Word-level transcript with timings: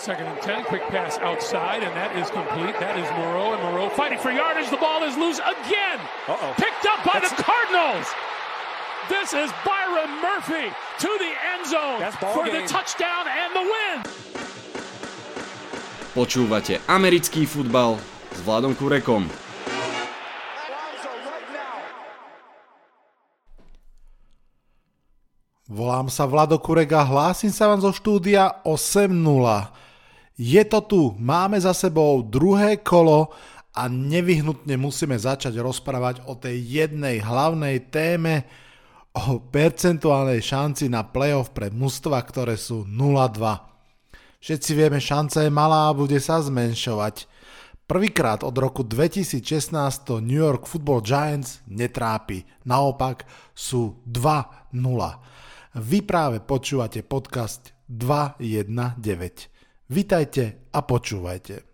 Second 0.00 0.32
and 0.32 0.40
10, 0.40 0.64
quick 0.64 0.80
pass 0.88 1.20
outside, 1.20 1.84
and 1.84 1.92
that 1.92 2.16
is 2.16 2.32
complete. 2.32 2.72
That 2.80 2.96
is 2.96 3.04
Moreau, 3.20 3.52
and 3.52 3.60
Moreau 3.60 3.92
fighting 3.92 4.16
for 4.16 4.32
yardage. 4.32 4.72
The 4.72 4.80
ball 4.80 5.04
is 5.04 5.12
loose 5.12 5.36
again. 5.44 6.00
Uh-oh. 6.24 6.56
Picked 6.56 6.88
up 6.88 7.04
by 7.04 7.20
That's... 7.20 7.36
the 7.36 7.44
Cardinals. 7.44 8.08
This 9.12 9.36
is 9.36 9.52
Byron 9.60 10.08
Murphy 10.24 10.72
to 10.72 11.10
the 11.20 11.32
end 11.52 11.68
zone 11.68 12.00
for 12.32 12.48
game. 12.48 12.56
the 12.56 12.62
touchdown 12.64 13.28
and 13.28 13.52
the 13.52 13.60
win. 13.60 13.96
Počúvate 16.16 16.80
americký 16.88 17.44
futbal 17.44 18.00
s 18.32 18.40
Vladom 18.40 18.72
Kurekom. 18.72 19.28
Volám 25.68 26.08
sa 26.08 26.24
Vlado 26.24 26.56
Kurek 26.56 26.88
a 26.96 27.04
hlásim 27.04 27.52
sa 27.52 27.68
vám 27.68 27.84
zo 27.84 27.92
štúdia 27.92 28.64
8.0. 28.64 29.12
Je 30.40 30.64
to 30.64 30.80
tu, 30.80 31.02
máme 31.20 31.60
za 31.60 31.76
sebou 31.76 32.24
druhé 32.24 32.80
kolo 32.80 33.28
a 33.76 33.92
nevyhnutne 33.92 34.72
musíme 34.80 35.12
začať 35.20 35.60
rozprávať 35.60 36.24
o 36.24 36.32
tej 36.32 36.64
jednej 36.64 37.20
hlavnej 37.20 37.92
téme, 37.92 38.48
o 39.12 39.36
percentuálnej 39.36 40.40
šanci 40.40 40.88
na 40.88 41.04
playoff 41.04 41.52
pre 41.52 41.68
mužstva, 41.68 42.16
ktoré 42.24 42.56
sú 42.56 42.88
0-2. 42.88 43.36
Všetci 44.40 44.70
vieme, 44.72 44.96
šanca 44.96 45.44
je 45.44 45.52
malá 45.52 45.92
a 45.92 45.98
bude 45.98 46.16
sa 46.16 46.40
zmenšovať. 46.40 47.28
Prvýkrát 47.84 48.40
od 48.40 48.56
roku 48.56 48.80
2016 48.80 49.44
to 50.08 50.24
New 50.24 50.40
York 50.40 50.64
Football 50.64 51.04
Giants 51.04 51.60
netrápi, 51.68 52.48
naopak 52.64 53.28
sú 53.52 54.00
2-0. 54.08 54.72
Vy 55.76 55.98
práve 56.00 56.40
počúvate 56.40 57.04
podcast 57.04 57.76
219. 57.92 59.49
Vitajte 59.90 60.70
a 60.70 60.86
počúvajte. 60.86 61.66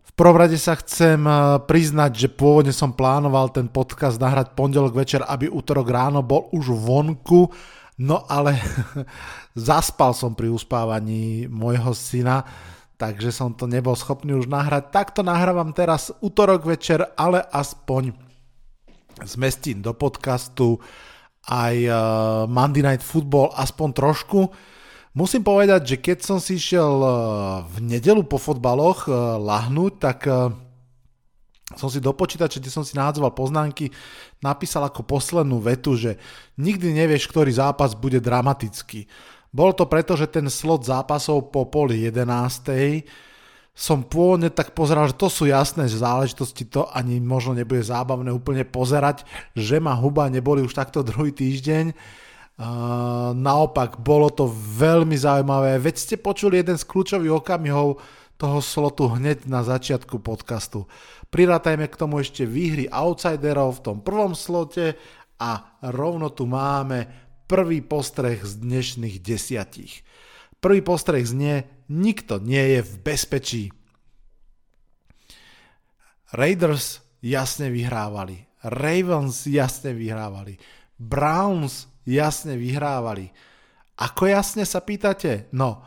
V 0.00 0.10
prvom 0.16 0.40
sa 0.56 0.80
chcem 0.80 1.20
eh, 1.20 1.60
priznať, 1.60 2.16
že 2.16 2.28
pôvodne 2.32 2.72
som 2.72 2.96
plánoval 2.96 3.52
ten 3.52 3.68
podcast 3.68 4.16
nahrať 4.16 4.56
pondelok 4.56 4.96
večer, 4.96 5.20
aby 5.28 5.52
útorok 5.52 5.84
ráno 5.92 6.24
bol 6.24 6.48
už 6.56 6.72
vonku, 6.72 7.52
no 8.00 8.24
ale 8.24 8.56
zaspal 9.68 10.16
som 10.16 10.32
pri 10.32 10.48
uspávaní 10.48 11.52
môjho 11.52 11.92
syna, 11.92 12.40
takže 12.96 13.36
som 13.36 13.52
to 13.52 13.68
nebol 13.68 13.92
schopný 13.92 14.32
už 14.32 14.48
nahrať. 14.48 14.96
Takto 14.96 15.20
nahrávam 15.20 15.76
teraz 15.76 16.08
útorok 16.24 16.64
večer, 16.64 17.04
ale 17.20 17.44
aspoň 17.52 18.16
zmestím 19.28 19.84
do 19.84 19.92
podcastu 19.92 20.80
aj 21.46 21.74
uh, 21.86 21.96
Monday 22.50 22.82
Night 22.82 23.02
Football 23.02 23.54
aspoň 23.54 23.88
trošku. 23.94 24.50
Musím 25.16 25.46
povedať, 25.46 25.94
že 25.94 25.96
keď 26.02 26.18
som 26.20 26.38
si 26.42 26.58
išiel 26.58 26.92
uh, 27.00 27.10
v 27.66 27.86
nedelu 27.86 28.20
po 28.26 28.36
fotbaloch 28.36 29.06
uh, 29.06 29.38
lahnúť, 29.38 29.92
tak 30.02 30.18
som 31.74 31.90
si 31.90 31.98
do 31.98 32.14
počítača, 32.14 32.62
kde 32.62 32.70
som 32.70 32.86
si 32.86 32.94
nahádzoval 32.94 33.34
poznámky, 33.34 33.90
napísal 34.38 34.86
ako 34.86 35.02
poslednú 35.02 35.58
vetu, 35.58 35.98
že 35.98 36.14
nikdy 36.54 36.94
nevieš, 36.94 37.26
ktorý 37.26 37.50
zápas 37.50 37.98
bude 37.98 38.22
dramatický. 38.22 39.10
Bolo 39.50 39.74
to 39.74 39.90
preto, 39.90 40.14
že 40.14 40.30
ten 40.30 40.46
slot 40.46 40.86
zápasov 40.86 41.50
po 41.50 41.66
poli 41.66 42.06
11 42.06 43.02
som 43.76 44.00
pôvodne 44.00 44.48
tak 44.48 44.72
pozeral, 44.72 45.12
že 45.12 45.20
to 45.20 45.28
sú 45.28 45.44
jasné 45.44 45.84
záležitosti, 45.84 46.64
to 46.64 46.88
ani 46.96 47.20
možno 47.20 47.52
nebude 47.52 47.84
zábavné 47.84 48.32
úplne 48.32 48.64
pozerať, 48.64 49.28
že 49.52 49.76
ma 49.76 49.92
huba 49.92 50.32
neboli 50.32 50.64
už 50.64 50.72
takto 50.72 51.04
druhý 51.04 51.28
týždeň. 51.36 51.92
Uh, 52.56 53.36
naopak, 53.36 54.00
bolo 54.00 54.32
to 54.32 54.48
veľmi 54.80 55.12
zaujímavé. 55.12 55.76
Veď 55.76 55.96
ste 56.00 56.16
počuli 56.16 56.64
jeden 56.64 56.80
z 56.80 56.88
kľúčových 56.88 57.44
okamihov 57.44 58.00
toho 58.40 58.64
slotu 58.64 59.12
hneď 59.12 59.44
na 59.44 59.60
začiatku 59.60 60.24
podcastu. 60.24 60.88
Prirátajme 61.28 61.84
k 61.84 62.00
tomu 62.00 62.24
ešte 62.24 62.48
výhry 62.48 62.88
outsiderov 62.88 63.76
v 63.76 63.84
tom 63.84 63.96
prvom 64.00 64.32
slote 64.32 64.96
a 65.36 65.76
rovno 65.84 66.32
tu 66.32 66.48
máme 66.48 67.12
prvý 67.44 67.84
postreh 67.84 68.40
z 68.40 68.56
dnešných 68.56 69.20
desiatich. 69.20 70.00
Prvý 70.64 70.80
postreh 70.80 71.28
znie, 71.28 71.68
nikto 71.92 72.40
nie 72.40 72.80
je 72.80 72.80
v 72.80 72.94
bezpečí. 73.04 73.75
Raiders 76.34 77.04
jasne 77.22 77.70
vyhrávali, 77.70 78.46
Ravens 78.66 79.46
jasne 79.46 79.94
vyhrávali, 79.94 80.58
Browns 80.98 81.86
jasne 82.02 82.58
vyhrávali. 82.58 83.30
Ako 83.96 84.26
jasne 84.28 84.66
sa 84.66 84.82
pýtate? 84.82 85.46
No, 85.54 85.82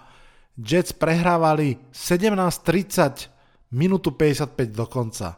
Jets 0.59 0.95
prehrávali 0.95 1.77
17.30 1.91 3.31
minútu 3.71 4.11
55 4.15 4.75
do 4.75 4.85
konca. 4.89 5.37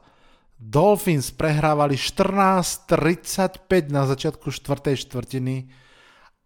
Dolphins 0.62 1.33
prehrávali 1.33 1.97
14.35 1.97 3.66
na 3.89 4.06
začiatku 4.06 4.53
4. 4.53 4.94
štvrtiny 4.94 5.66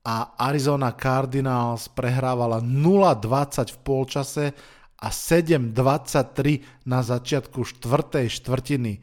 a 0.08 0.40
Arizona 0.40 0.96
Cardinals 0.96 1.92
prehrávala 1.92 2.64
0-20 2.64 3.76
v 3.76 3.78
polčase 3.84 4.46
a 5.00 5.08
7-23 5.12 6.88
na 6.88 7.04
začiatku 7.04 7.64
4. 7.64 8.32
štvrtiny. 8.32 8.94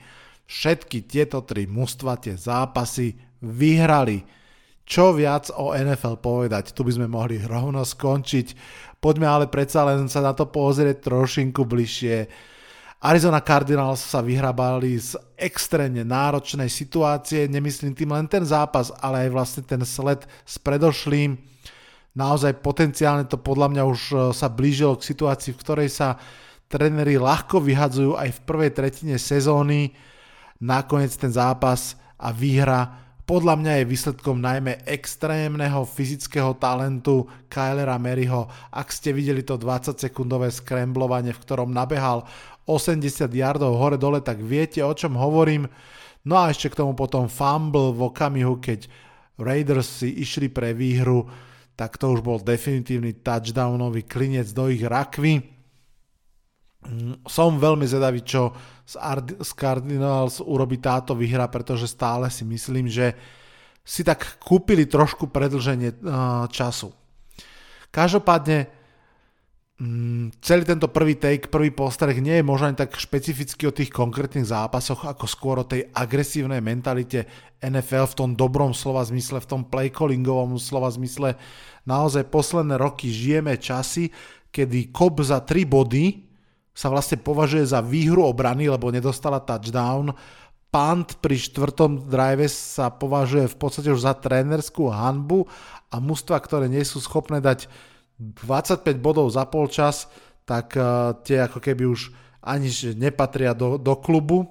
Všetky 0.48 1.04
tieto 1.08 1.44
tri 1.44 1.68
mužstva 1.68 2.20
tie 2.20 2.36
zápasy 2.36 3.16
vyhrali. 3.40 4.24
Čo 4.82 5.14
viac 5.14 5.48
o 5.54 5.72
NFL 5.72 6.18
povedať, 6.18 6.74
tu 6.74 6.82
by 6.82 6.92
sme 6.96 7.08
mohli 7.08 7.38
rovno 7.38 7.86
skončiť. 7.86 8.46
Poďme 8.98 9.26
ale 9.30 9.46
predsa 9.46 9.86
len 9.86 10.10
sa 10.10 10.20
na 10.20 10.34
to 10.34 10.50
pozrieť 10.50 11.06
trošinku 11.06 11.62
bližšie. 11.64 12.26
Arizona 13.02 13.42
Cardinals 13.42 13.98
sa 13.98 14.22
vyhrabali 14.22 14.94
z 14.94 15.18
extrémne 15.34 16.06
náročnej 16.06 16.70
situácie, 16.70 17.50
nemyslím 17.50 17.98
tým 17.98 18.14
len 18.14 18.30
ten 18.30 18.46
zápas, 18.46 18.94
ale 19.02 19.26
aj 19.26 19.30
vlastne 19.34 19.62
ten 19.66 19.82
sled 19.82 20.22
s 20.46 20.54
predošlým. 20.62 21.51
Naozaj 22.12 22.60
potenciálne 22.60 23.24
to 23.24 23.40
podľa 23.40 23.72
mňa 23.72 23.82
už 23.88 24.00
e, 24.12 24.14
sa 24.36 24.52
blížilo 24.52 25.00
k 25.00 25.08
situácii, 25.08 25.56
v 25.56 25.60
ktorej 25.64 25.88
sa 25.88 26.20
tréneri 26.68 27.16
ľahko 27.16 27.60
vyhadzujú 27.60 28.20
aj 28.20 28.28
v 28.36 28.40
prvej 28.44 28.70
tretine 28.76 29.16
sezóny. 29.16 29.96
Nakoniec 30.60 31.12
ten 31.16 31.32
zápas 31.32 31.96
a 32.20 32.28
výhra 32.30 33.02
podľa 33.22 33.54
mňa 33.54 33.72
je 33.80 33.90
výsledkom 33.90 34.42
najmä 34.42 34.82
extrémneho 34.82 35.86
fyzického 35.86 36.58
talentu 36.58 37.24
Kylera 37.46 37.96
Maryho. 37.96 38.50
Ak 38.68 38.90
ste 38.90 39.14
videli 39.14 39.46
to 39.46 39.54
20 39.56 39.94
sekundové 39.94 40.50
skremblovanie, 40.50 41.30
v 41.30 41.42
ktorom 41.46 41.70
nabehal 41.70 42.26
80 42.66 43.30
yardov 43.30 43.78
hore-dole, 43.78 44.20
tak 44.20 44.42
viete, 44.42 44.82
o 44.82 44.92
čom 44.92 45.14
hovorím. 45.14 45.70
No 46.26 46.34
a 46.38 46.50
ešte 46.50 46.74
k 46.74 46.82
tomu 46.82 46.98
potom 46.98 47.30
fumble 47.30 47.94
v 47.94 48.10
okamihu, 48.10 48.58
keď 48.58 48.90
Raiders 49.38 50.02
si 50.02 50.12
išli 50.18 50.50
pre 50.50 50.74
výhru, 50.74 51.26
tak 51.82 51.98
to 51.98 52.14
už 52.14 52.22
bol 52.22 52.38
definitívny 52.38 53.26
touchdownový 53.26 54.06
klinec 54.06 54.54
do 54.54 54.70
ich 54.70 54.86
rakvy. 54.86 55.42
Mm, 56.86 57.26
som 57.26 57.58
veľmi 57.58 57.82
zvedavý, 57.90 58.22
čo 58.22 58.54
z, 58.86 59.02
Ard- 59.02 59.42
z 59.42 59.50
Cardinals 59.50 60.38
urobí 60.38 60.78
táto 60.78 61.18
výhra, 61.18 61.50
pretože 61.50 61.90
stále 61.90 62.30
si 62.30 62.46
myslím, 62.46 62.86
že 62.86 63.18
si 63.82 64.06
tak 64.06 64.38
kúpili 64.38 64.86
trošku 64.86 65.26
predlženie 65.26 65.90
uh, 65.90 66.46
času. 66.46 66.94
Každopádne 67.90 68.70
celý 70.38 70.62
tento 70.62 70.86
prvý 70.86 71.18
take, 71.18 71.50
prvý 71.50 71.74
postreh 71.74 72.22
nie 72.22 72.38
je 72.38 72.46
možno 72.46 72.70
tak 72.78 72.94
špecificky 72.94 73.66
o 73.66 73.74
tých 73.74 73.90
konkrétnych 73.90 74.46
zápasoch, 74.46 75.02
ako 75.02 75.26
skôr 75.26 75.58
o 75.58 75.66
tej 75.66 75.90
agresívnej 75.90 76.62
mentalite 76.62 77.26
NFL 77.58 78.06
v 78.14 78.18
tom 78.18 78.30
dobrom 78.38 78.70
slova 78.74 79.02
zmysle, 79.02 79.42
v 79.42 79.50
tom 79.50 79.62
playcallingovom 79.66 80.54
slova 80.62 80.86
zmysle. 80.86 81.34
Naozaj 81.82 82.30
posledné 82.30 82.78
roky 82.78 83.10
žijeme 83.10 83.58
časy, 83.58 84.14
kedy 84.54 84.94
kop 84.94 85.18
za 85.18 85.42
3 85.42 85.66
body 85.66 86.30
sa 86.72 86.86
vlastne 86.86 87.18
považuje 87.18 87.66
za 87.66 87.82
výhru 87.82 88.22
obrany, 88.22 88.70
lebo 88.70 88.94
nedostala 88.94 89.42
touchdown. 89.42 90.14
Punt 90.72 91.20
pri 91.20 91.36
štvrtom 91.36 92.08
drive 92.08 92.48
sa 92.48 92.88
považuje 92.88 93.44
v 93.44 93.56
podstate 93.58 93.92
už 93.92 94.08
za 94.08 94.14
trénerskú 94.16 94.88
hanbu 94.88 95.44
a 95.92 96.00
mužstva, 96.00 96.40
ktoré 96.40 96.70
nie 96.70 96.80
sú 96.86 97.02
schopné 97.02 97.44
dať 97.44 97.68
25 98.22 99.02
bodov 99.02 99.26
za 99.34 99.42
polčas, 99.50 100.06
tak 100.46 100.78
uh, 100.78 101.16
tie 101.26 101.42
ako 101.42 101.58
keby 101.58 101.84
už 101.90 102.14
ani 102.42 102.70
nepatria 102.94 103.54
do, 103.54 103.78
do 103.78 103.94
klubu. 103.98 104.46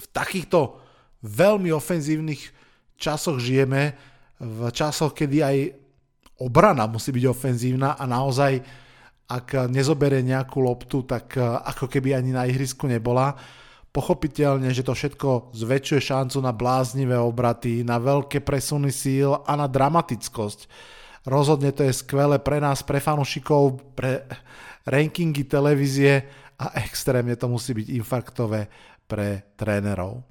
V 0.00 0.06
takýchto 0.12 0.80
veľmi 1.24 1.68
ofenzívnych 1.72 2.40
časoch 2.96 3.40
žijeme, 3.40 3.96
v 4.40 4.72
časoch, 4.72 5.12
kedy 5.12 5.36
aj 5.44 5.56
obrana 6.40 6.88
musí 6.88 7.12
byť 7.12 7.24
ofenzívna 7.28 8.00
a 8.00 8.04
naozaj, 8.08 8.64
ak 9.28 9.68
nezoberie 9.68 10.24
nejakú 10.24 10.64
loptu, 10.64 11.04
tak 11.04 11.36
uh, 11.36 11.60
ako 11.64 11.88
keby 11.88 12.16
ani 12.16 12.32
na 12.32 12.48
ihrisku 12.48 12.88
nebola. 12.88 13.36
Pochopiteľne, 13.90 14.70
že 14.70 14.86
to 14.86 14.94
všetko 14.94 15.50
zväčšuje 15.50 16.00
šancu 16.00 16.38
na 16.38 16.54
bláznivé 16.54 17.18
obraty, 17.18 17.82
na 17.82 17.98
veľké 17.98 18.38
presuny 18.38 18.94
síl 18.94 19.34
a 19.34 19.52
na 19.58 19.66
dramatickosť. 19.66 20.70
Rozhodne 21.28 21.72
to 21.76 21.84
je 21.84 21.92
skvelé 21.92 22.40
pre 22.40 22.60
nás, 22.60 22.80
pre 22.80 22.96
fanúšikov, 22.96 23.80
pre 23.92 24.24
rankingy 24.88 25.44
televízie 25.44 26.24
a 26.56 26.80
extrémne 26.80 27.36
to 27.36 27.48
musí 27.48 27.76
byť 27.76 27.86
infarktové 28.00 28.68
pre 29.04 29.52
trénerov. 29.56 30.24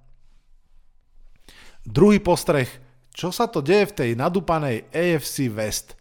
Druhý 1.86 2.22
postreh. 2.22 2.70
Čo 3.10 3.36
sa 3.36 3.52
to 3.52 3.60
deje 3.60 3.92
v 3.92 3.96
tej 3.96 4.10
nadúpanej 4.16 4.88
AFC 4.96 5.52
West? 5.52 6.00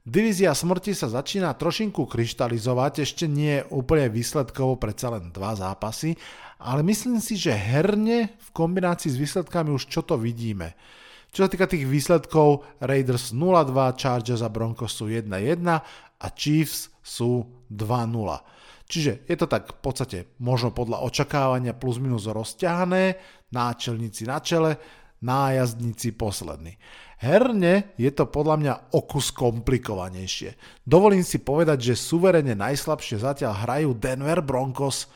Divízia 0.00 0.52
smrti 0.56 0.96
sa 0.96 1.08
začína 1.08 1.54
trošinku 1.56 2.08
kryštalizovať, 2.08 3.04
ešte 3.04 3.24
nie 3.28 3.60
úplne 3.68 4.08
výsledkovo, 4.08 4.80
predsa 4.80 5.12
len 5.12 5.28
dva 5.28 5.52
zápasy, 5.52 6.16
ale 6.60 6.80
myslím 6.84 7.20
si, 7.20 7.36
že 7.36 7.52
herne 7.52 8.32
v 8.36 8.48
kombinácii 8.52 9.12
s 9.12 9.20
výsledkami 9.20 9.72
už 9.72 9.88
čo 9.88 10.04
to 10.04 10.16
vidíme. 10.16 10.76
Čo 11.30 11.46
sa 11.46 11.50
týka 11.50 11.70
tých 11.70 11.86
výsledkov, 11.86 12.66
Raiders 12.82 13.30
0-2, 13.30 13.74
Chargers 13.94 14.42
a 14.42 14.50
Broncos 14.50 14.94
sú 14.94 15.06
1-1 15.06 15.62
a 15.66 16.26
Chiefs 16.34 16.90
sú 17.00 17.46
2-0. 17.70 17.80
Čiže 18.90 19.22
je 19.30 19.36
to 19.38 19.46
tak 19.46 19.70
v 19.70 19.78
podstate 19.78 20.18
možno 20.42 20.74
podľa 20.74 21.06
očakávania 21.06 21.78
plus 21.78 22.02
minus 22.02 22.26
rozťahané, 22.26 23.14
náčelníci 23.54 24.26
na 24.26 24.42
čele, 24.42 24.74
nájazdníci 25.22 26.18
poslední. 26.18 26.74
Herne 27.20 27.94
je 28.00 28.10
to 28.10 28.26
podľa 28.26 28.56
mňa 28.56 28.74
o 28.96 29.04
kus 29.04 29.30
komplikovanejšie. 29.30 30.82
Dovolím 30.82 31.22
si 31.22 31.38
povedať, 31.38 31.92
že 31.92 32.00
suverene 32.00 32.56
najslabšie 32.56 33.22
zatiaľ 33.22 33.52
hrajú 33.62 33.90
Denver 33.94 34.40
Broncos, 34.42 35.06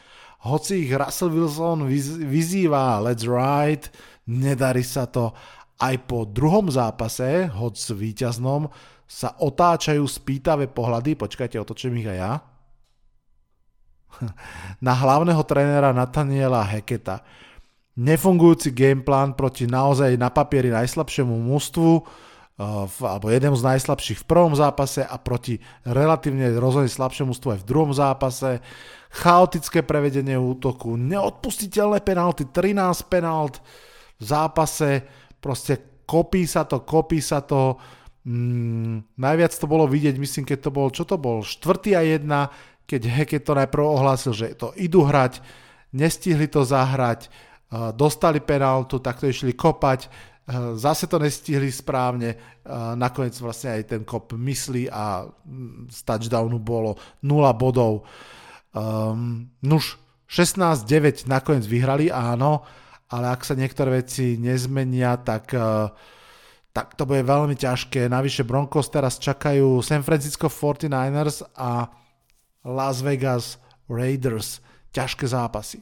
hoci 0.44 0.84
ich 0.84 0.92
Russell 0.92 1.32
Wilson 1.32 1.88
vyzýva 2.28 3.00
let's 3.00 3.24
ride, 3.24 3.88
nedarí 4.28 4.84
sa 4.84 5.08
to. 5.08 5.32
Aj 5.74 5.94
po 6.06 6.22
druhom 6.22 6.70
zápase, 6.70 7.50
hoď 7.50 7.74
s 7.74 7.88
víťaznom, 7.90 8.70
sa 9.04 9.36
otáčajú 9.36 10.02
spýtavé 10.06 10.70
pohľady, 10.70 11.18
počkajte, 11.18 11.60
otočím 11.60 12.00
ich 12.00 12.08
aj 12.08 12.18
ja, 12.18 12.32
na 14.86 14.94
hlavného 14.94 15.42
trénera 15.44 15.90
Nathaniela 15.90 16.62
Heketa. 16.64 17.22
Nefungujúci 17.94 18.74
gameplan 18.74 19.38
proti 19.38 19.70
naozaj 19.70 20.18
na 20.18 20.26
papieri 20.26 20.66
najslabšiemu 20.70 21.30
mústvu, 21.30 22.02
uh, 22.02 22.86
alebo 22.86 23.30
jednému 23.30 23.54
z 23.54 23.66
najslabších 23.70 24.26
v 24.26 24.28
prvom 24.30 24.54
zápase 24.58 25.06
a 25.06 25.14
proti 25.18 25.62
relatívne 25.86 26.50
rozhodne 26.58 26.90
slabšiemu 26.90 27.30
mústvu 27.30 27.54
aj 27.54 27.60
v 27.62 27.68
druhom 27.70 27.92
zápase. 27.94 28.58
Chaotické 29.14 29.86
prevedenie 29.86 30.34
útoku, 30.34 30.98
neodpustiteľné 30.98 32.02
penalty, 32.02 32.50
13 32.50 33.06
penalt 33.06 33.62
v 34.18 34.22
zápase, 34.26 35.06
proste 35.44 36.00
kopí 36.08 36.48
sa 36.48 36.64
to, 36.64 36.80
kopí 36.80 37.20
sa 37.20 37.44
to. 37.44 37.76
Mm, 38.24 39.04
najviac 39.20 39.52
to 39.52 39.68
bolo 39.68 39.84
vidieť, 39.84 40.16
myslím, 40.16 40.48
keď 40.48 40.58
to 40.64 40.70
bol, 40.72 40.88
čo 40.88 41.04
to 41.04 41.20
bol, 41.20 41.44
štvrtý 41.44 41.92
a 41.92 42.00
jedna, 42.00 42.48
keď 42.88 43.02
Heke 43.04 43.38
to 43.44 43.52
najprv 43.52 43.84
ohlásil, 43.84 44.32
že 44.32 44.56
to 44.56 44.72
idú 44.80 45.04
hrať, 45.04 45.44
nestihli 45.92 46.48
to 46.48 46.64
zahrať, 46.64 47.28
dostali 47.96 48.40
penáltu, 48.40 49.00
tak 49.00 49.20
to 49.20 49.28
išli 49.28 49.52
kopať, 49.52 50.08
zase 50.76 51.08
to 51.08 51.16
nestihli 51.16 51.72
správne, 51.72 52.36
nakoniec 52.96 53.36
vlastne 53.40 53.80
aj 53.80 53.82
ten 53.88 54.02
kop 54.04 54.36
myslí 54.36 54.92
a 54.92 55.24
z 55.88 55.98
touchdownu 56.04 56.60
bolo 56.60 57.00
0 57.24 57.44
bodov. 57.56 58.04
Um, 58.74 59.48
nuž, 59.64 59.96
16-9 60.28 61.30
nakoniec 61.30 61.64
vyhrali, 61.64 62.10
áno, 62.10 62.66
ale 63.14 63.30
ak 63.30 63.46
sa 63.46 63.54
niektoré 63.54 64.02
veci 64.02 64.34
nezmenia, 64.34 65.14
tak, 65.22 65.54
tak 66.74 66.86
to 66.98 67.06
bude 67.06 67.22
veľmi 67.22 67.54
ťažké. 67.54 68.10
Navyše 68.10 68.42
Broncos 68.42 68.90
teraz 68.90 69.22
čakajú 69.22 69.78
San 69.86 70.02
Francisco 70.02 70.50
49ers 70.50 71.46
a 71.54 71.86
Las 72.66 73.06
Vegas 73.06 73.62
Raiders. 73.86 74.58
Ťažké 74.90 75.30
zápasy. 75.30 75.78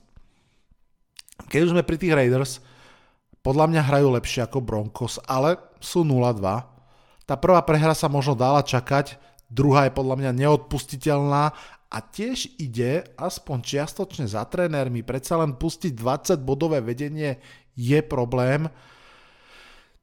Keď 1.49 1.61
už 1.65 1.73
sme 1.73 1.89
pri 1.89 1.97
tých 1.97 2.13
Raiders, 2.13 2.61
podľa 3.41 3.73
mňa 3.73 3.83
hrajú 3.83 4.09
lepšie 4.13 4.45
ako 4.45 4.61
Broncos, 4.61 5.17
ale 5.25 5.57
sú 5.81 6.05
0-2. 6.05 6.39
Tá 7.25 7.35
prvá 7.41 7.65
prehra 7.65 7.97
sa 7.97 8.13
možno 8.13 8.37
dala 8.37 8.61
čakať, 8.63 9.17
druhá 9.49 9.89
je 9.89 9.97
podľa 9.97 10.17
mňa 10.21 10.31
neodpustiteľná 10.37 11.53
a 11.93 12.01
tiež 12.01 12.57
ide 12.57 13.05
aspoň 13.21 13.61
čiastočne 13.61 14.25
za 14.25 14.49
trénermi. 14.49 15.05
Predsa 15.05 15.37
len 15.37 15.53
pustiť 15.61 15.93
20 15.93 16.41
bodové 16.41 16.81
vedenie 16.81 17.37
je 17.77 18.01
problém. 18.01 18.65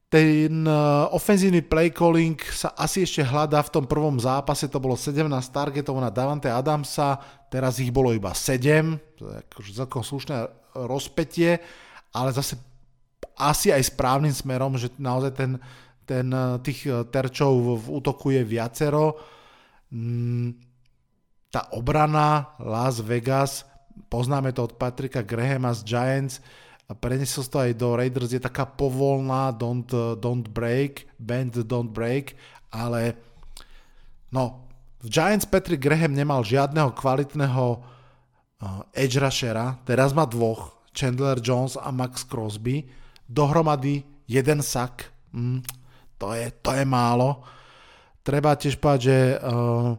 Ten 0.10 0.66
uh, 0.66 1.10
ofenzívny 1.14 1.62
play 1.66 1.90
calling 1.94 2.38
sa 2.50 2.74
asi 2.78 3.06
ešte 3.06 3.22
hľadá 3.22 3.62
v 3.62 3.74
tom 3.74 3.86
prvom 3.86 4.18
zápase, 4.18 4.66
to 4.66 4.82
bolo 4.82 4.98
17 4.98 5.30
targetov 5.54 5.98
na 6.02 6.10
Davante 6.10 6.50
Adamsa, 6.50 7.18
teraz 7.46 7.78
ich 7.78 7.94
bolo 7.94 8.10
iba 8.10 8.34
7, 8.34 8.98
to 9.14 9.30
je 9.30 9.38
akože 9.38 9.70
celkom 9.78 10.02
slušné 10.02 10.50
rozpetie, 10.90 11.62
ale 12.10 12.34
zase 12.34 12.58
asi 13.38 13.70
aj 13.70 13.86
správnym 13.86 14.34
smerom, 14.34 14.82
že 14.82 14.90
naozaj 14.98 15.32
ten, 15.38 15.62
ten 16.10 16.26
uh, 16.34 16.58
tých 16.58 16.90
uh, 16.90 17.06
terčov 17.06 17.78
v 17.78 17.86
útoku 18.02 18.34
je 18.34 18.42
viacero. 18.42 19.14
Mm, 19.94 20.69
tá 21.50 21.66
obrana 21.74 22.54
Las 22.62 23.02
Vegas, 23.02 23.66
poznáme 24.10 24.54
to 24.54 24.70
od 24.70 24.78
Patrika 24.78 25.26
Grahama 25.26 25.74
z 25.74 25.82
Giants, 25.86 26.36
a 26.90 26.98
preniesol 26.98 27.46
to 27.46 27.58
aj 27.62 27.78
do 27.78 27.94
Raiders, 27.94 28.34
je 28.34 28.42
taká 28.42 28.66
povolná 28.66 29.54
don't, 29.54 29.86
don't 30.18 30.50
break, 30.50 31.06
bend 31.22 31.54
don't 31.70 31.94
break, 31.94 32.34
ale 32.74 33.14
no, 34.34 34.66
v 35.02 35.08
Giants 35.10 35.46
Patrick 35.46 35.82
Graham 35.82 36.18
nemal 36.18 36.42
žiadneho 36.42 36.94
kvalitného 36.98 37.66
uh, 37.78 38.82
edge 38.98 39.22
rushera, 39.22 39.78
teraz 39.86 40.18
má 40.18 40.26
dvoch, 40.26 40.82
Chandler 40.90 41.38
Jones 41.38 41.78
a 41.78 41.94
Max 41.94 42.26
Crosby, 42.26 42.90
dohromady 43.30 44.02
jeden 44.26 44.66
sak, 44.66 45.14
mm, 45.30 45.62
to, 46.18 46.34
je, 46.34 46.50
to 46.60 46.74
je 46.74 46.84
málo. 46.84 47.46
Treba 48.26 48.58
tiež 48.58 48.82
povedať, 48.82 49.02
že 49.02 49.18
uh, 49.38 49.94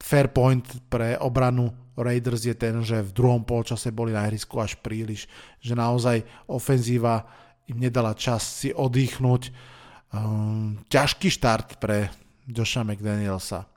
fair 0.00 0.32
point 0.32 0.64
pre 0.88 1.20
obranu 1.20 1.70
Raiders 2.00 2.48
je 2.48 2.56
ten, 2.56 2.80
že 2.80 3.04
v 3.04 3.12
druhom 3.12 3.44
polčase 3.44 3.92
boli 3.92 4.16
na 4.16 4.24
ihrisku 4.24 4.56
až 4.56 4.80
príliš, 4.80 5.28
že 5.60 5.76
naozaj 5.76 6.24
ofenzíva 6.48 7.28
im 7.68 7.78
nedala 7.78 8.16
čas 8.16 8.42
si 8.42 8.72
oddychnúť. 8.72 9.52
Um, 10.10 10.82
ťažký 10.90 11.30
štart 11.30 11.78
pre 11.78 12.10
Josha 12.50 12.82
McDanielsa. 12.82 13.70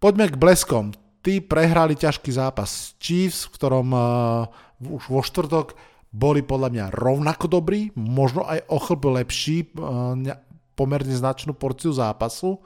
Poďme 0.00 0.32
k 0.32 0.40
bleskom. 0.40 0.96
Tí 1.20 1.44
prehrali 1.44 1.98
ťažký 1.98 2.32
zápas 2.32 2.96
Chiefs, 2.96 3.44
v 3.50 3.52
ktorom 3.58 3.88
uh, 3.92 4.48
už 4.80 5.10
vo 5.10 5.20
štvrtok 5.20 5.76
boli 6.08 6.40
podľa 6.40 6.72
mňa 6.72 6.84
rovnako 6.96 7.60
dobrí, 7.60 7.92
možno 7.92 8.48
aj 8.48 8.64
o 8.72 8.78
lepší, 9.12 9.68
uh, 9.76 10.16
pomerne 10.72 11.12
značnú 11.12 11.52
porciu 11.52 11.92
zápasu. 11.92 12.62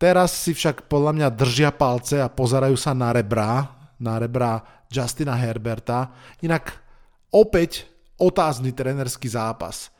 Teraz 0.00 0.32
si 0.32 0.56
však 0.56 0.88
podľa 0.88 1.12
mňa 1.12 1.28
držia 1.28 1.76
palce 1.76 2.24
a 2.24 2.32
pozerajú 2.32 2.72
sa 2.72 2.96
na 2.96 3.12
rebra, 3.12 3.68
na 4.00 4.16
rebra 4.16 4.64
Justina 4.88 5.36
Herberta. 5.36 6.08
Inak 6.40 6.72
opäť 7.28 7.84
otázny 8.16 8.72
trenerský 8.72 9.28
zápas. 9.28 9.92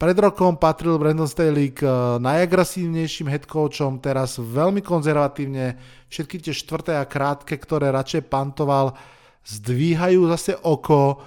Pred 0.00 0.16
rokom 0.18 0.56
patril 0.56 0.96
Brandon 0.96 1.28
Staley 1.28 1.68
k 1.68 1.84
eh, 1.84 1.92
najagresívnejším 2.16 3.28
headcoachom, 3.28 4.00
teraz 4.00 4.40
veľmi 4.40 4.80
konzervatívne, 4.80 5.76
všetky 6.08 6.48
tie 6.48 6.56
štvrté 6.56 6.96
a 6.96 7.04
krátke, 7.04 7.52
ktoré 7.60 7.92
radšej 7.92 8.32
pantoval, 8.32 8.96
zdvíhajú 9.44 10.32
zase 10.32 10.56
oko, 10.64 11.20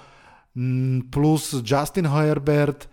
mm, 0.58 1.14
plus 1.14 1.62
Justin 1.62 2.10
Herbert, 2.10 2.90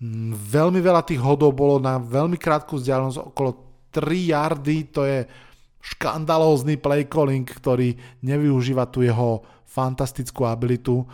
mm, 0.00 0.32
veľmi 0.32 0.80
veľa 0.80 1.04
tých 1.04 1.20
hodov 1.20 1.54
bolo 1.54 1.76
na 1.76 2.00
veľmi 2.00 2.40
krátku 2.40 2.80
vzdialenosť, 2.80 3.20
okolo 3.22 3.71
3 3.92 4.32
yardy, 4.32 4.88
to 4.88 5.04
je 5.04 5.28
škandalózny 5.82 6.80
play 6.80 7.04
calling, 7.04 7.44
ktorý 7.44 7.94
nevyužíva 8.24 8.88
tu 8.88 9.04
jeho 9.04 9.44
fantastickú 9.68 10.48
abilitu. 10.48 11.04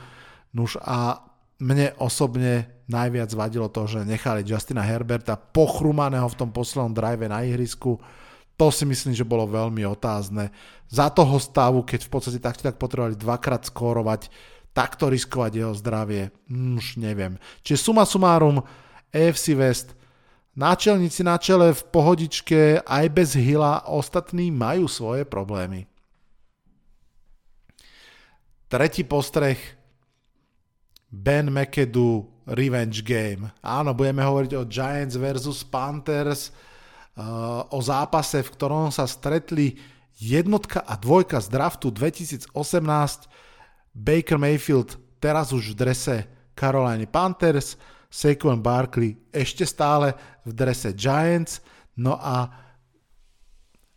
Nuž 0.54 0.78
a 0.80 1.18
mne 1.58 1.92
osobne 1.99 2.85
najviac 2.87 3.28
vadilo 3.35 3.68
to, 3.68 3.85
že 3.90 4.06
nechali 4.06 4.47
Justina 4.47 4.87
Herberta 4.87 5.35
pochrumaného 5.37 6.30
v 6.30 6.38
tom 6.38 6.50
poslednom 6.54 6.94
drive 6.94 7.26
na 7.26 7.42
ihrisku. 7.42 7.99
To 8.58 8.70
si 8.70 8.87
myslím, 8.87 9.14
že 9.14 9.26
bolo 9.26 9.47
veľmi 9.47 9.82
otázne. 9.87 10.50
Za 10.88 11.11
toho 11.11 11.38
stavu, 11.38 11.82
keď 11.85 12.06
v 12.06 12.11
podstate 12.11 12.38
takto 12.42 12.64
tak 12.64 12.78
potrebovali 12.80 13.14
dvakrát 13.18 13.66
skórovať, 13.66 14.30
takto 14.73 15.11
riskovať 15.11 15.52
jeho 15.58 15.75
zdravie, 15.75 16.30
už 16.50 17.02
neviem. 17.02 17.35
Čiže 17.66 17.90
suma 17.90 18.06
sumárum, 18.06 18.62
AFC 19.11 19.58
West 19.58 19.98
Náčelníci 20.59 21.23
na 21.23 21.38
čele 21.38 21.71
v 21.71 21.83
pohodičke 21.87 22.83
aj 22.83 23.07
bez 23.15 23.38
Hila 23.38 23.87
ostatní 23.87 24.50
majú 24.50 24.91
svoje 24.91 25.23
problémy. 25.23 25.87
Tretí 28.67 29.07
postreh. 29.07 29.55
Ben 31.09 31.49
McAdoo 31.49 32.43
Revenge 32.50 33.00
Game. 33.07 33.55
Áno, 33.62 33.95
budeme 33.95 34.21
hovoriť 34.21 34.53
o 34.59 34.67
Giants 34.69 35.17
versus 35.17 35.62
Panthers, 35.62 36.50
uh, 37.17 37.65
o 37.73 37.81
zápase, 37.81 38.43
v 38.43 38.53
ktorom 38.53 38.93
sa 38.93 39.09
stretli 39.09 39.79
jednotka 40.19 40.83
a 40.85 40.99
dvojka 40.99 41.38
z 41.38 41.49
draftu 41.49 41.88
2018. 41.95 42.50
Baker 43.95 44.37
Mayfield 44.37 44.99
teraz 45.23 45.55
už 45.55 45.73
v 45.73 45.79
drese 45.81 46.17
Carolina 46.53 47.07
Panthers, 47.07 47.79
Saquon 48.09 48.65
Barkley 48.65 49.21
ešte 49.29 49.69
stále 49.69 50.17
v 50.43 50.50
drese 50.57 50.97
Giants, 50.97 51.61
no 52.00 52.17
a 52.17 52.49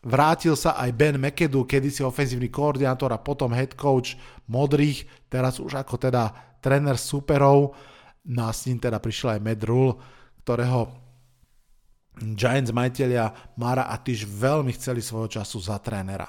vrátil 0.03 0.59
sa 0.59 0.75
aj 0.75 0.89
Ben 0.91 1.15
McAdoo, 1.15 1.63
kedysi 1.63 2.03
ofenzívny 2.03 2.51
koordinátor 2.51 3.15
a 3.15 3.23
potom 3.23 3.55
head 3.55 3.79
coach 3.79 4.19
modrých, 4.51 5.07
teraz 5.31 5.63
už 5.63 5.79
ako 5.79 5.95
teda 5.95 6.57
tréner 6.59 6.99
superov, 6.99 7.73
no 8.27 8.41
a 8.45 8.51
s 8.51 8.67
ním 8.67 8.83
teda 8.83 8.99
prišiel 8.99 9.39
aj 9.39 9.43
Matt 9.43 9.63
Rule, 9.63 9.95
ktorého 10.43 10.91
Giants 12.35 12.75
majiteľia 12.75 13.55
Mara 13.55 13.87
a 13.87 13.95
Tyš 13.95 14.27
veľmi 14.27 14.75
chceli 14.75 14.99
svojho 14.99 15.39
času 15.39 15.57
za 15.63 15.79
trénera. 15.79 16.27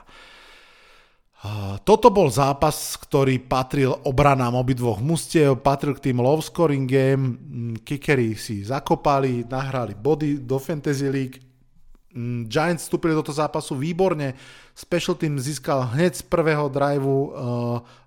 Toto 1.83 2.15
bol 2.15 2.31
zápas, 2.31 2.95
ktorý 2.95 3.43
patril 3.43 3.91
obranám 4.07 4.55
obidvoch 4.63 5.03
mustiev, 5.03 5.59
patril 5.59 5.99
k 5.99 6.11
tým 6.11 6.23
low 6.23 6.39
scoring 6.39 6.87
game, 6.87 7.35
kickery 7.83 8.39
si 8.39 8.63
zakopali, 8.63 9.43
nahrali 9.51 9.99
body 9.99 10.39
do 10.47 10.63
Fantasy 10.63 11.11
League, 11.11 11.43
Giants 12.47 12.87
vstúpili 12.87 13.17
do 13.17 13.25
toho 13.25 13.41
zápasu 13.41 13.75
výborne, 13.75 14.37
Special 14.77 15.17
Team 15.17 15.41
získal 15.41 15.97
hneď 15.97 16.21
z 16.21 16.25
prvého 16.29 16.69
driveu 16.69 17.11
uh, 17.11 17.25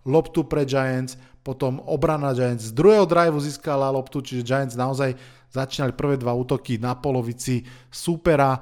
loptu 0.06 0.46
pre 0.46 0.64
Giants, 0.64 1.18
potom 1.44 1.82
obrana 1.90 2.32
Giants 2.32 2.70
z 2.70 2.72
druhého 2.72 3.04
driveu 3.04 3.42
získala 3.42 3.92
loptu, 3.92 4.22
čiže 4.22 4.46
Giants 4.46 4.78
naozaj 4.78 5.18
začínali 5.52 5.92
prvé 5.92 6.16
dva 6.22 6.32
útoky 6.38 6.78
na 6.80 6.96
polovici 6.96 7.66
supera. 7.92 8.62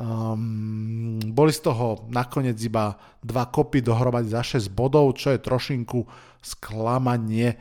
Um, 0.00 1.20
boli 1.32 1.52
z 1.54 1.62
toho 1.62 2.08
nakoniec 2.10 2.58
iba 2.64 2.98
dva 3.22 3.46
kopy 3.46 3.84
dohromady 3.84 4.32
za 4.32 4.42
6 4.42 4.72
bodov, 4.72 5.14
čo 5.14 5.30
je 5.30 5.38
trošinku 5.38 6.04
sklamanie, 6.42 7.54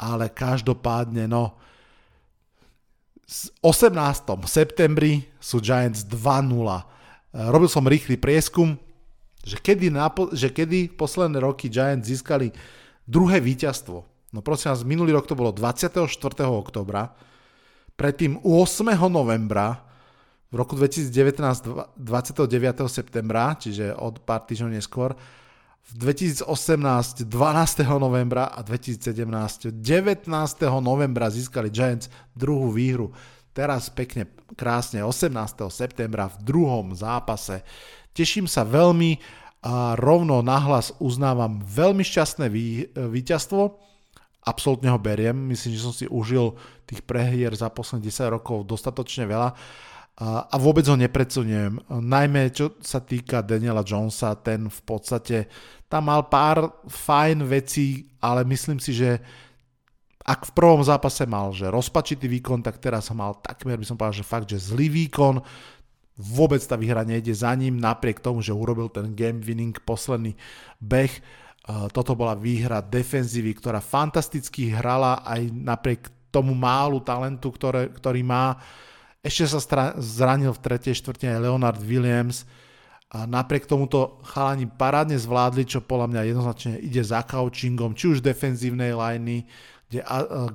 ale 0.00 0.32
každopádne 0.32 1.28
no 1.28 1.58
18. 3.60 3.96
septembri 4.48 5.24
sú 5.40 5.60
Giants 5.60 6.04
2-0. 6.08 6.52
Robil 7.32 7.68
som 7.68 7.84
rýchly 7.84 8.16
prieskum, 8.20 8.76
že 9.42 9.56
kedy, 9.56 9.88
napo- 9.88 10.32
že 10.32 10.52
kedy 10.52 10.92
posledné 10.96 11.40
roky 11.40 11.68
Giants 11.72 12.08
získali 12.08 12.52
druhé 13.08 13.40
víťazstvo 13.40 14.12
No 14.32 14.40
prosím 14.40 14.72
vás, 14.72 14.80
minulý 14.80 15.12
rok 15.12 15.28
to 15.28 15.36
bolo 15.36 15.52
24. 15.52 16.08
oktobra, 16.48 17.12
predtým 18.00 18.40
8. 18.40 18.96
novembra, 19.12 19.91
v 20.52 20.54
roku 20.54 20.76
2019 20.76 21.96
29. 21.96 22.84
septembra, 22.92 23.56
čiže 23.56 23.96
od 23.96 24.20
pár 24.20 24.44
týždňov 24.44 24.70
neskôr, 24.76 25.16
v 25.82 25.92
2018 26.14 27.26
12. 27.26 27.82
novembra 27.98 28.52
a 28.52 28.60
2017 28.62 29.72
19. 29.72 30.28
novembra 30.78 31.26
získali 31.26 31.72
Giants 31.72 32.06
druhú 32.36 32.70
výhru. 32.70 33.10
Teraz 33.50 33.90
pekne, 33.90 34.30
krásne 34.54 35.02
18. 35.02 35.32
septembra 35.72 36.30
v 36.30 36.36
druhom 36.44 36.94
zápase. 36.94 37.66
Teším 38.14 38.46
sa 38.46 38.62
veľmi 38.62 39.18
a 39.62 39.94
rovno 39.98 40.42
nahlas 40.42 40.94
uznávam 41.00 41.62
veľmi 41.64 42.02
šťastné 42.02 42.46
víťazstvo 42.92 43.92
absolútne 44.42 44.90
ho 44.90 44.98
beriem. 44.98 45.34
Myslím, 45.34 45.78
že 45.78 45.86
som 45.86 45.94
si 45.94 46.06
užil 46.10 46.58
tých 46.86 47.02
prehier 47.06 47.54
za 47.54 47.70
posledných 47.70 48.10
10 48.10 48.34
rokov 48.34 48.66
dostatočne 48.66 49.24
veľa 49.30 49.54
a 50.20 50.56
vôbec 50.60 50.84
ho 50.86 50.96
nepredsuniem. 50.96 51.88
Najmä 51.88 52.52
čo 52.52 52.76
sa 52.84 53.00
týka 53.00 53.40
Daniela 53.40 53.80
Jonesa, 53.80 54.36
ten 54.36 54.68
v 54.68 54.80
podstate 54.84 55.48
tam 55.88 56.12
mal 56.12 56.28
pár 56.28 56.84
fajn 56.84 57.48
vecí, 57.48 58.12
ale 58.20 58.44
myslím 58.44 58.76
si, 58.76 58.92
že 58.92 59.18
ak 60.22 60.52
v 60.52 60.54
prvom 60.54 60.84
zápase 60.84 61.26
mal, 61.26 61.50
že 61.50 61.72
rozpačitý 61.72 62.28
výkon, 62.28 62.62
tak 62.62 62.78
teraz 62.78 63.10
mal 63.10 63.40
takmer, 63.42 63.80
by 63.80 63.86
som 63.88 63.98
povedal, 63.98 64.20
že 64.20 64.28
fakt, 64.28 64.46
že 64.52 64.60
zlý 64.60 64.86
výkon, 64.92 65.42
vôbec 66.14 66.60
tá 66.62 66.76
výhra 66.76 67.02
nejde 67.02 67.32
za 67.32 67.50
ním, 67.56 67.80
napriek 67.80 68.20
tomu, 68.20 68.44
že 68.44 68.54
urobil 68.54 68.92
ten 68.92 69.16
game 69.16 69.40
winning 69.40 69.74
posledný 69.82 70.36
beh, 70.78 71.40
toto 71.90 72.12
bola 72.18 72.34
výhra 72.34 72.82
defenzívy, 72.82 73.54
ktorá 73.58 73.78
fantasticky 73.78 74.70
hrala 74.70 75.22
aj 75.22 75.50
napriek 75.50 76.10
tomu 76.30 76.58
málu 76.58 76.98
talentu, 77.02 77.54
ktoré, 77.54 77.86
ktorý 77.90 78.22
má. 78.26 78.58
Ešte 79.22 79.54
sa 79.54 79.94
zranil 80.02 80.50
v 80.50 80.62
tretej 80.66 80.98
štvrtine 80.98 81.38
Leonard 81.38 81.78
Williams. 81.78 82.42
A 83.12 83.22
napriek 83.22 83.70
tomuto 83.70 84.18
chalani 84.26 84.66
parádne 84.66 85.14
zvládli, 85.14 85.62
čo 85.68 85.84
podľa 85.84 86.10
mňa 86.10 86.22
jednoznačne 86.26 86.72
ide 86.82 87.06
za 87.06 87.22
coachingom, 87.22 87.94
či 87.94 88.08
už 88.08 88.24
defenzívnej 88.24 88.96
liney, 88.96 89.46
kde, 89.86 90.00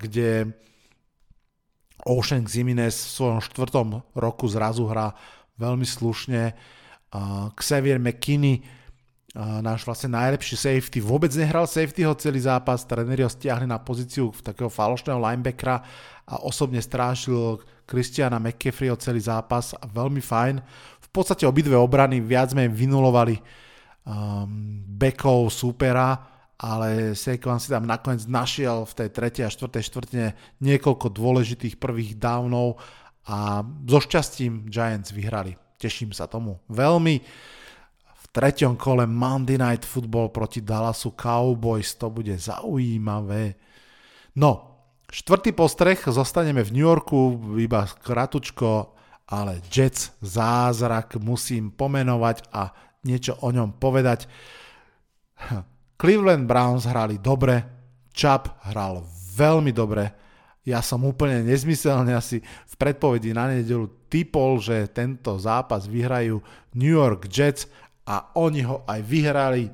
kde 0.01 0.29
Ocean 2.03 2.50
Ziminez 2.50 2.97
v 2.97 3.13
svojom 3.13 3.39
štvrtom 3.45 3.88
roku 4.17 4.50
zrazu 4.50 4.89
hrá 4.89 5.13
veľmi 5.62 5.86
slušne. 5.86 6.57
Xavier 7.55 8.01
McKinney 8.03 8.65
náš 9.36 9.84
vlastne 9.84 10.15
najlepší 10.15 10.55
safety, 10.55 11.03
vôbec 11.03 11.29
nehral 11.36 11.67
safety 11.67 12.07
ho 12.07 12.15
celý 12.15 12.39
zápas, 12.48 12.88
tréneri 12.88 13.27
ho 13.27 13.31
stiahli 13.31 13.67
na 13.67 13.75
pozíciu 13.75 14.31
takého 14.39 14.72
falošného 14.72 15.19
linebackera 15.19 15.84
a 16.27 16.36
osobne 16.48 16.79
strážil 16.79 17.60
Christiana 17.84 18.39
McCaffreyho 18.39 18.96
celý 18.96 19.19
zápas 19.19 19.75
a 19.75 19.84
veľmi 19.84 20.24
fajn. 20.24 20.55
V 21.03 21.10
podstate 21.12 21.43
obidve 21.43 21.75
obrany 21.75 22.24
viac 22.24 22.55
menej 22.55 22.72
vynulovali 22.72 23.36
um, 24.07 24.84
backov 24.96 25.51
supera, 25.51 26.15
ale 26.57 27.13
Saquon 27.13 27.62
si 27.62 27.69
tam 27.69 27.86
nakoniec 27.86 28.25
našiel 28.25 28.88
v 28.88 28.93
tej 28.96 29.10
tretej 29.13 29.43
a 29.46 29.53
štvrtej 29.53 29.84
štvrtine 29.88 30.27
niekoľko 30.63 31.13
dôležitých 31.13 31.77
prvých 31.77 32.17
downov 32.17 32.81
a 33.27 33.62
so 33.86 34.00
šťastím 34.01 34.72
Giants 34.72 35.13
vyhrali. 35.13 35.60
Teším 35.77 36.15
sa 36.15 36.25
tomu 36.25 36.57
veľmi 36.72 37.22
treťom 38.38 38.77
kole 38.77 39.10
Monday 39.10 39.58
Night 39.58 39.82
Football 39.82 40.29
proti 40.29 40.62
Dallasu 40.62 41.17
Cowboys. 41.17 41.98
To 41.98 42.13
bude 42.13 42.38
zaujímavé. 42.38 43.58
No, 44.38 44.77
štvrtý 45.10 45.58
postreh, 45.58 45.98
zostaneme 45.98 46.62
v 46.62 46.70
New 46.77 46.86
Yorku, 46.86 47.41
iba 47.58 47.89
kratučko, 47.89 48.94
ale 49.34 49.65
Jets 49.74 50.13
zázrak 50.22 51.17
musím 51.17 51.74
pomenovať 51.74 52.46
a 52.53 52.70
niečo 53.10 53.41
o 53.41 53.50
ňom 53.50 53.82
povedať. 53.82 54.29
Cleveland 56.01 56.46
Browns 56.46 56.86
hrali 56.86 57.17
dobre, 57.17 57.65
Chubb 58.13 58.53
hral 58.70 59.01
veľmi 59.34 59.74
dobre, 59.74 60.13
ja 60.67 60.84
som 60.84 61.08
úplne 61.08 61.48
nezmyselne 61.48 62.12
asi 62.12 62.44
v 62.44 62.74
predpovedi 62.75 63.32
na 63.32 63.48
nedelu 63.48 63.88
typol, 64.12 64.60
že 64.60 64.91
tento 64.91 65.39
zápas 65.39 65.88
vyhrajú 65.88 66.44
New 66.75 66.91
York 66.91 67.32
Jets 67.32 67.72
a 68.08 68.32
oni 68.40 68.64
ho 68.64 68.88
aj 68.88 69.00
vyhrali. 69.04 69.68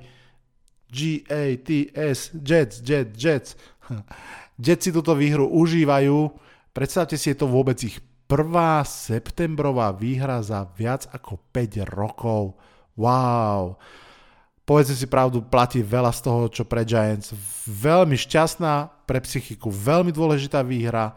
G-A-T-S, 0.89 2.33
Jets, 2.41 2.81
Jets, 2.81 3.13
Jets. 3.13 3.49
Jets 4.65 4.83
si 4.83 4.91
túto 4.93 5.13
výhru 5.13 5.45
užívajú. 5.49 6.33
Predstavte 6.73 7.17
si, 7.17 7.29
je 7.29 7.37
to 7.37 7.49
vôbec 7.49 7.77
ich 7.85 8.01
prvá 8.25 8.81
septembrová 8.81 9.93
výhra 9.93 10.41
za 10.41 10.65
viac 10.73 11.05
ako 11.13 11.37
5 11.53 11.85
rokov. 11.85 12.57
Wow. 12.97 13.77
Povedzme 14.63 14.95
si 14.95 15.05
pravdu, 15.05 15.43
platí 15.43 15.83
veľa 15.85 16.09
z 16.15 16.21
toho, 16.23 16.41
čo 16.49 16.63
pre 16.65 16.81
Giants. 16.87 17.35
Veľmi 17.67 18.17
šťastná 18.17 19.05
pre 19.05 19.21
psychiku, 19.21 19.69
veľmi 19.69 20.09
dôležitá 20.09 20.65
výhra. 20.65 21.13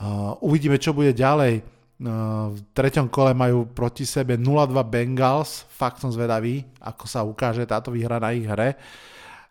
Uh, 0.00 0.36
uvidíme, 0.44 0.78
čo 0.78 0.94
bude 0.94 1.10
ďalej 1.16 1.64
v 2.00 2.58
treťom 2.72 3.12
kole 3.12 3.36
majú 3.36 3.68
proti 3.68 4.08
sebe 4.08 4.40
0-2 4.40 4.72
Bengals, 4.88 5.68
fakt 5.68 6.00
som 6.00 6.08
zvedavý, 6.08 6.64
ako 6.80 7.04
sa 7.04 7.20
ukáže 7.20 7.68
táto 7.68 7.92
výhra 7.92 8.16
na 8.16 8.32
ich 8.32 8.48
hre. 8.48 8.72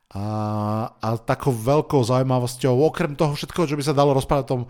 A, 0.09 0.25
a 0.89 1.07
takou 1.21 1.53
veľkou 1.53 2.01
zaujímavosťou, 2.01 2.73
okrem 2.81 3.13
toho 3.13 3.37
všetkého, 3.37 3.69
čo 3.69 3.77
by 3.77 3.85
sa 3.85 3.93
dalo 3.93 4.17
rozprávať 4.17 4.43
o 4.49 4.51
tom, 4.57 4.61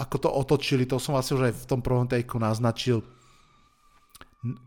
ako 0.00 0.16
to 0.16 0.28
otočili, 0.32 0.88
to 0.88 0.96
som 0.96 1.12
vlastne 1.12 1.36
už 1.36 1.52
aj 1.52 1.54
v 1.60 1.68
tom 1.68 1.84
prvom 1.84 2.08
tejku 2.08 2.40
naznačil. 2.40 3.04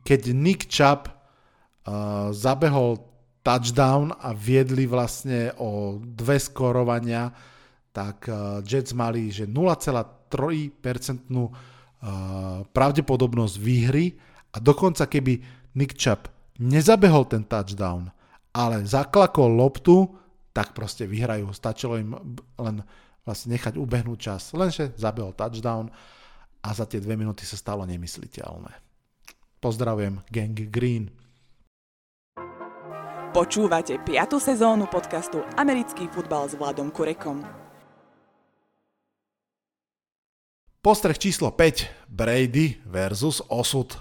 Keď 0.05 0.21
Nick 0.37 0.69
Chubb 0.69 1.09
uh, 1.09 2.29
zabehol 2.29 3.01
touchdown 3.41 4.13
a 4.13 4.29
viedli 4.37 4.85
vlastne 4.85 5.57
o 5.57 5.97
dve 5.97 6.37
skorovania, 6.37 7.33
tak 7.89 8.29
uh, 8.29 8.61
Jets 8.61 8.93
mali, 8.93 9.33
že 9.33 9.49
0,3% 9.49 10.29
pravdepodobnosť 12.71 13.55
výhry 13.59 14.15
a 14.55 14.63
dokonca 14.63 15.05
keby 15.05 15.43
Nick 15.75 15.99
Chubb 15.99 16.31
nezabehol 16.59 17.27
ten 17.27 17.43
touchdown, 17.43 18.11
ale 18.55 18.83
zaklakol 18.83 19.51
loptu, 19.51 20.09
tak 20.55 20.73
proste 20.73 21.05
vyhrajú. 21.05 21.53
Stačilo 21.53 21.99
im 21.99 22.17
len 22.57 22.81
vlastne 23.23 23.53
nechať 23.55 23.77
ubehnúť 23.77 24.19
čas. 24.19 24.51
Lenže 24.55 24.95
zabehol 24.97 25.37
touchdown 25.37 25.91
a 26.65 26.69
za 26.73 26.89
tie 26.89 26.99
dve 26.99 27.15
minúty 27.15 27.45
sa 27.45 27.55
stalo 27.55 27.85
nemysliteľné. 27.85 28.73
Pozdravujem 29.59 30.23
gang 30.31 30.57
Green. 30.71 31.11
Počúvate 33.29 34.01
5. 34.01 34.41
sezónu 34.41 34.89
podcastu 34.89 35.45
Americký 35.53 36.09
futbal 36.09 36.49
s 36.49 36.57
Vladom 36.57 36.89
Kurekom. 36.89 37.68
Postreh 40.79 41.19
číslo 41.19 41.51
5. 41.51 42.07
Brady 42.07 42.79
versus 42.87 43.43
osud. 43.51 43.99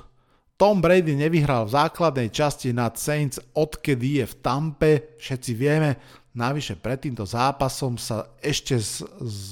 Tom 0.55 0.79
Brady 0.79 1.19
nevyhral 1.19 1.67
v 1.67 1.75
základnej 1.75 2.31
časti 2.31 2.71
nad 2.71 2.95
Saints, 2.95 3.43
odkedy 3.51 4.23
je 4.23 4.25
v 4.31 4.35
Tampe, 4.39 4.93
všetci 5.19 5.59
vieme. 5.59 5.99
Navyše 6.39 6.79
pred 6.79 7.03
týmto 7.03 7.27
zápasom 7.27 7.99
sa 7.99 8.31
ešte 8.39 8.79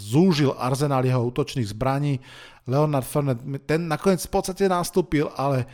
zúžil 0.06 0.54
arzenál 0.54 1.02
jeho 1.02 1.26
útočných 1.26 1.66
zbraní. 1.66 2.23
Leonard 2.62 3.02
Fournette, 3.02 3.42
ten 3.66 3.90
nakoniec 3.90 4.23
v 4.23 4.30
podstate 4.30 4.71
nastúpil, 4.71 5.26
ale 5.35 5.66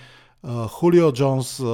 Eh, 0.43 0.67
Julio 0.67 1.15
Jones 1.15 1.63
eh, 1.63 1.67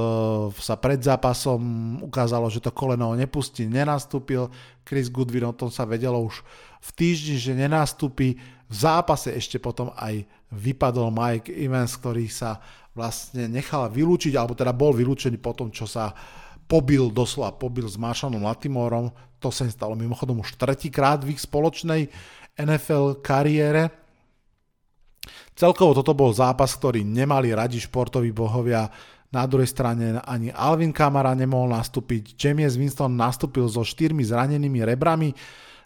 sa 0.61 0.77
pred 0.77 1.01
zápasom 1.01 1.61
ukázalo, 2.05 2.53
že 2.53 2.61
to 2.61 2.69
koleno 2.69 3.17
nepustí, 3.17 3.65
nenastúpil. 3.65 4.53
Chris 4.85 5.09
Goodwin 5.09 5.49
o 5.49 5.57
tom 5.57 5.73
sa 5.73 5.89
vedelo 5.89 6.21
už 6.21 6.45
v 6.79 6.91
týždni, 6.95 7.37
že 7.39 7.53
nenastúpi. 7.55 8.39
V 8.69 8.75
zápase 8.75 9.33
ešte 9.33 9.57
potom 9.57 9.91
aj 9.97 10.23
vypadol 10.53 11.13
Mike 11.13 11.53
Evans, 11.53 11.97
ktorý 11.97 12.29
sa 12.29 12.61
vlastne 12.93 13.47
nechal 13.47 13.87
vylúčiť, 13.89 14.35
alebo 14.35 14.59
teda 14.59 14.75
bol 14.75 14.91
vylúčený 14.91 15.39
po 15.39 15.55
tom, 15.55 15.71
čo 15.71 15.87
sa 15.87 16.13
pobil, 16.69 17.09
doslova 17.09 17.57
pobil 17.57 17.89
s 17.89 17.97
Marshalom 17.97 18.45
Latimorom. 18.45 19.09
To 19.41 19.49
sa 19.49 19.65
im 19.65 19.73
stalo 19.73 19.95
mimochodom 19.95 20.43
už 20.43 20.59
tretíkrát 20.61 21.23
v 21.23 21.33
ich 21.33 21.41
spoločnej 21.41 22.11
NFL 22.59 23.23
kariére. 23.23 23.89
Celkovo 25.55 25.95
toto 25.95 26.13
bol 26.15 26.31
zápas, 26.35 26.75
ktorý 26.75 27.03
nemali 27.03 27.55
radi 27.55 27.79
športoví 27.79 28.35
bohovia. 28.35 28.91
Na 29.29 29.45
druhej 29.45 29.69
strane 29.69 30.19
ani 30.25 30.49
Alvin 30.55 30.91
Kamara 30.91 31.37
nemohol 31.37 31.71
nastúpiť. 31.71 32.35
James 32.35 32.75
Winston 32.75 33.13
nastúpil 33.15 33.69
so 33.69 33.85
štyrmi 33.85 34.25
zranenými 34.25 34.81
rebrami. 34.83 35.37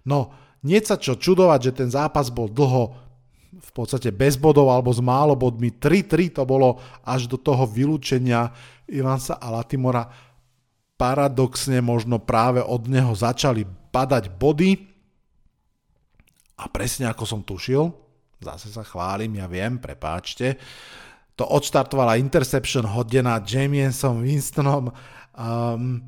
No, 0.06 0.30
nie 0.62 0.78
sa 0.82 0.94
čo 0.94 1.18
čudovať, 1.18 1.60
že 1.70 1.72
ten 1.84 1.88
zápas 1.90 2.30
bol 2.30 2.46
dlho 2.46 2.94
v 3.52 3.70
podstate 3.74 4.08
bez 4.14 4.40
bodov 4.40 4.70
alebo 4.72 4.90
s 4.94 5.02
málo 5.02 5.36
bodmi. 5.36 5.74
3-3 5.74 6.40
to 6.40 6.42
bolo 6.48 6.80
až 7.04 7.28
do 7.28 7.36
toho 7.36 7.68
vylúčenia 7.68 8.48
Ivansa 8.88 9.36
a 9.36 9.52
Latimora. 9.52 10.08
Paradoxne 10.96 11.82
možno 11.82 12.22
práve 12.22 12.62
od 12.62 12.86
neho 12.86 13.12
začali 13.12 13.66
padať 13.90 14.32
body. 14.38 14.72
A 16.62 16.70
presne 16.70 17.10
ako 17.10 17.24
som 17.26 17.40
tušil, 17.42 17.90
zase 18.38 18.70
sa 18.70 18.86
chválim, 18.86 19.34
ja 19.34 19.50
viem, 19.50 19.82
prepáčte. 19.82 20.62
To 21.34 21.48
odštartovala 21.48 22.22
interception 22.22 22.86
hodená 22.86 23.42
Jamiesom 23.42 24.22
Winstonom. 24.22 24.94
Um, 25.34 26.06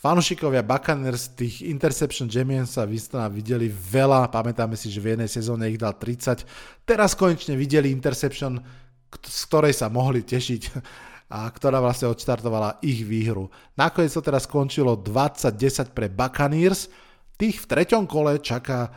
Fanušikovia 0.00 0.64
Buccaneers 0.64 1.36
tých 1.36 1.60
interception 1.68 2.24
Jamiesa 2.24 2.88
Winstona 2.88 3.28
videli 3.28 3.68
veľa, 3.68 4.32
pamätáme 4.32 4.72
si, 4.72 4.88
že 4.88 4.96
v 4.96 5.12
jednej 5.12 5.28
sezóne 5.28 5.68
ich 5.68 5.76
dal 5.76 5.92
30. 5.92 6.88
Teraz 6.88 7.12
konečne 7.12 7.52
videli 7.52 7.92
interception, 7.92 8.64
z 9.12 9.40
ktorej 9.44 9.76
sa 9.76 9.92
mohli 9.92 10.24
tešiť 10.24 10.62
a 11.36 11.44
ktorá 11.44 11.84
vlastne 11.84 12.08
odštartovala 12.08 12.80
ich 12.80 13.04
výhru. 13.04 13.52
Nakoniec 13.76 14.16
to 14.16 14.24
teraz 14.24 14.48
skončilo 14.48 14.96
20-10 14.96 15.92
pre 15.92 16.08
Buccaneers. 16.08 16.88
Tých 17.36 17.60
v 17.60 17.68
treťom 17.68 18.08
kole 18.08 18.40
čaká 18.40 18.88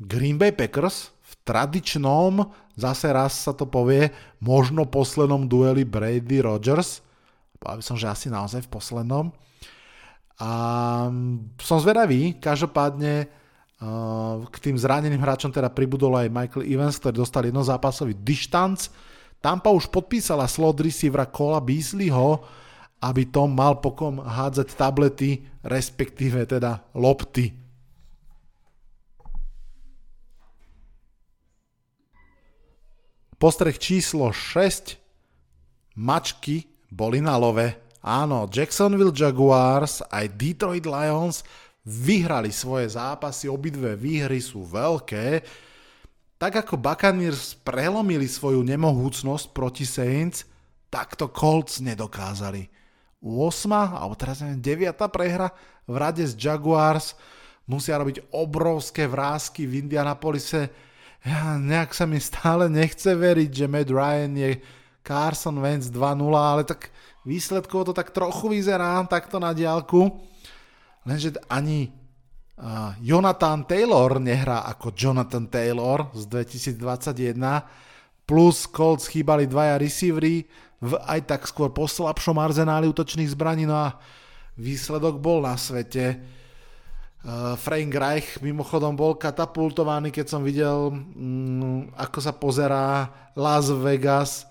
Green 0.00 0.40
Bay 0.40 0.56
Packers, 0.56 1.12
tradičnom, 1.46 2.48
zase 2.74 3.12
raz 3.12 3.44
sa 3.44 3.52
to 3.52 3.68
povie, 3.68 4.08
možno 4.40 4.88
poslednom 4.88 5.46
dueli 5.46 5.84
Brady 5.84 6.40
Rogers. 6.40 7.04
Povedal 7.60 7.84
som, 7.84 8.00
že 8.00 8.08
asi 8.08 8.32
naozaj 8.32 8.64
v 8.64 8.72
poslednom. 8.72 9.36
A 10.36 10.50
som 11.60 11.78
zvedavý, 11.80 12.36
každopádne 12.36 13.28
k 14.48 14.56
tým 14.60 14.76
zraneným 14.76 15.20
hráčom 15.20 15.52
teda 15.52 15.68
pribudol 15.68 16.16
aj 16.16 16.32
Michael 16.32 16.64
Evans, 16.64 16.96
ktorý 16.96 17.20
dostal 17.20 17.44
jednozápasový 17.44 18.16
dištanc. 18.16 18.88
Tampa 19.40 19.68
už 19.72 19.92
podpísala 19.92 20.48
slot 20.48 20.80
receivera 20.80 21.28
Cola 21.28 21.60
Beasleyho, 21.60 22.40
aby 23.04 23.28
Tom 23.28 23.52
mal 23.52 23.80
pokom 23.84 24.24
hádzať 24.24 24.68
tablety, 24.72 25.44
respektíve 25.60 26.48
teda 26.48 26.80
lopty 26.96 27.66
Postreh 33.36 33.76
číslo 33.76 34.32
6. 34.32 34.96
Mačky 36.00 36.64
boli 36.88 37.20
na 37.20 37.36
love. 37.36 37.85
Áno, 38.06 38.46
Jacksonville 38.46 39.10
Jaguars 39.10 39.98
aj 40.06 40.38
Detroit 40.38 40.86
Lions 40.86 41.42
vyhrali 41.82 42.54
svoje 42.54 42.94
zápasy, 42.94 43.50
obidve 43.50 43.98
výhry 43.98 44.38
sú 44.38 44.62
veľké. 44.62 45.42
Tak 46.38 46.62
ako 46.62 46.78
Buccaneers 46.78 47.58
prelomili 47.66 48.30
svoju 48.30 48.62
nemohúcnosť 48.62 49.50
proti 49.50 49.82
Saints, 49.82 50.46
takto 50.86 51.34
Colts 51.34 51.82
nedokázali. 51.82 52.70
8. 53.18 53.74
alebo 53.74 54.14
teraz 54.14 54.38
neviem, 54.38 54.86
9. 54.86 54.94
prehra 55.10 55.50
v 55.90 55.94
rade 55.98 56.22
z 56.22 56.38
Jaguars 56.38 57.18
musia 57.66 57.98
robiť 57.98 58.30
obrovské 58.30 59.10
vrázky 59.10 59.66
v 59.66 59.82
Indianapolise 59.82 60.70
ja, 61.26 61.58
nejak 61.58 61.90
sa 61.90 62.06
mi 62.06 62.22
stále 62.22 62.70
nechce 62.70 63.10
veriť, 63.10 63.50
že 63.50 63.66
Matt 63.66 63.90
Ryan 63.90 64.32
je 64.38 64.50
Carson 65.02 65.58
Wentz 65.58 65.90
2-0, 65.90 66.22
ale 66.38 66.62
tak 66.62 66.94
výsledkovo 67.26 67.90
to 67.90 67.92
tak 67.92 68.14
trochu 68.14 68.54
vyzerá 68.54 69.02
takto 69.10 69.42
na 69.42 69.50
diálku. 69.50 70.14
Lenže 71.02 71.34
ani 71.50 71.90
uh, 71.90 72.94
Jonathan 73.02 73.66
Taylor 73.66 74.22
nehrá 74.22 74.62
ako 74.70 74.94
Jonathan 74.94 75.50
Taylor 75.50 76.06
z 76.14 76.22
2021, 76.30 77.34
plus 78.26 78.70
Colts 78.70 79.10
chýbali 79.10 79.50
dvaja 79.50 79.78
receivery 79.78 80.46
v 80.78 80.92
aj 81.02 81.20
tak 81.26 81.42
skôr 81.50 81.74
poslabšom 81.74 82.38
arzenáli 82.38 82.86
útočných 82.90 83.32
zbraní, 83.34 83.66
no 83.66 83.74
a 83.74 83.98
výsledok 84.54 85.18
bol 85.18 85.42
na 85.42 85.58
svete. 85.58 86.22
Uh, 87.26 87.58
Frank 87.58 87.90
Reich 87.90 88.38
mimochodom 88.38 88.94
bol 88.94 89.18
katapultovaný, 89.18 90.14
keď 90.14 90.26
som 90.30 90.46
videl, 90.46 90.94
um, 90.94 91.90
ako 91.98 92.18
sa 92.22 92.30
pozerá 92.30 93.10
Las 93.34 93.66
Vegas 93.66 94.46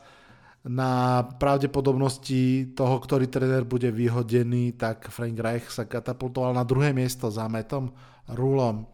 na 0.66 1.22
pravdepodobnosti 1.38 2.74
toho, 2.74 2.98
ktorý 2.98 3.30
tréner 3.30 3.62
bude 3.62 3.94
vyhodený, 3.94 4.74
tak 4.74 5.14
Frank 5.14 5.38
Reich 5.38 5.70
sa 5.70 5.86
katapultoval 5.86 6.58
na 6.58 6.66
druhé 6.66 6.90
miesto 6.90 7.30
za 7.30 7.46
metom 7.46 7.94
Rulom. 8.26 8.90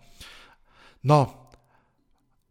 No, 1.08 1.50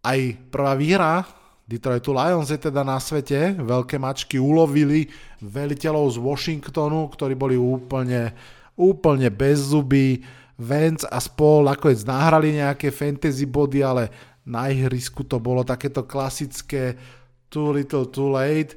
aj 0.01 0.41
prvá 0.49 0.73
výhra 0.73 1.29
Detroitu 1.71 2.11
Lions 2.11 2.51
je 2.51 2.59
teda 2.59 2.83
na 2.83 2.99
svete. 2.99 3.55
Veľké 3.55 4.01
mačky 4.01 4.43
ulovili 4.43 5.07
veliteľov 5.39 6.17
z 6.17 6.19
Washingtonu, 6.19 7.07
ktorí 7.15 7.39
boli 7.39 7.55
úplne, 7.55 8.35
úplne 8.75 9.31
bez 9.31 9.71
zuby 9.71 10.19
Vance 10.61 11.07
a 11.09 11.23
spol 11.23 11.65
nakoniec 11.71 12.05
nahrali 12.05 12.59
nejaké 12.59 12.91
fantasy 12.91 13.47
body, 13.47 13.81
ale 13.81 14.11
na 14.45 14.69
ihrisku 14.69 15.25
to 15.25 15.39
bolo 15.41 15.63
takéto 15.63 16.05
klasické 16.05 16.99
too 17.47 17.71
little 17.71 18.11
too 18.11 18.35
late. 18.35 18.77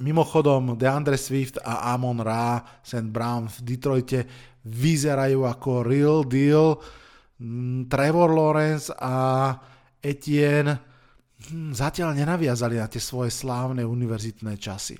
Mimochodom, 0.00 0.76
DeAndre 0.76 1.16
Swift 1.16 1.56
a 1.60 1.92
Amon 1.96 2.20
Ra, 2.20 2.60
St. 2.84 3.08
Brown 3.08 3.48
v 3.48 3.58
Detroite 3.64 4.20
vyzerajú 4.66 5.46
ako 5.46 5.86
real 5.86 6.20
deal. 6.26 6.76
Mm, 7.38 7.86
Trevor 7.86 8.30
Lawrence 8.32 8.90
a 8.96 9.52
Etienne 10.00 10.76
hm, 11.48 11.76
zatiaľ 11.76 12.16
nenaviazali 12.16 12.80
na 12.80 12.88
tie 12.88 13.00
svoje 13.00 13.32
slávne 13.32 13.84
univerzitné 13.84 14.56
časy. 14.56 14.96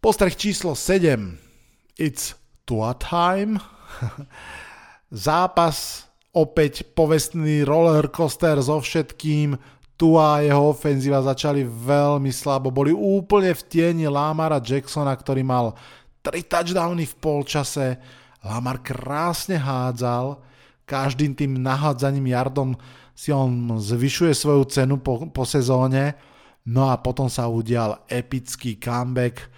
Postreh 0.00 0.36
číslo 0.36 0.76
7. 0.76 1.98
It's 1.98 2.36
Tua 2.68 2.94
Time. 3.00 3.58
Zápas 5.10 6.06
opäť 6.36 6.84
povestný 6.92 7.64
rollercoaster 7.64 8.60
so 8.60 8.76
všetkým. 8.76 9.56
Tua 9.96 10.38
a 10.38 10.44
jeho 10.44 10.76
ofenzíva 10.76 11.24
začali 11.24 11.64
veľmi 11.64 12.28
slabo. 12.28 12.68
Boli 12.68 12.92
úplne 12.92 13.56
v 13.56 13.62
tieni 13.64 14.04
Lamara 14.04 14.60
Jacksona, 14.60 15.16
ktorý 15.16 15.40
mal 15.40 15.72
3 16.20 16.36
touchdowny 16.44 17.08
v 17.08 17.14
polčase. 17.16 17.96
Lamar 18.44 18.84
krásne 18.84 19.56
hádzal. 19.56 20.36
Každým 20.84 21.32
tým 21.32 21.58
nahádzaním 21.64 22.30
yardom 22.30 22.76
si 23.16 23.32
on 23.32 23.80
zvyšuje 23.80 24.36
svoju 24.36 24.62
cenu 24.68 25.00
po, 25.00 25.32
po 25.32 25.48
sezóne. 25.48 26.14
No 26.68 26.92
a 26.92 27.00
potom 27.00 27.32
sa 27.32 27.48
udial 27.48 28.04
epický 28.12 28.76
comeback 28.76 29.48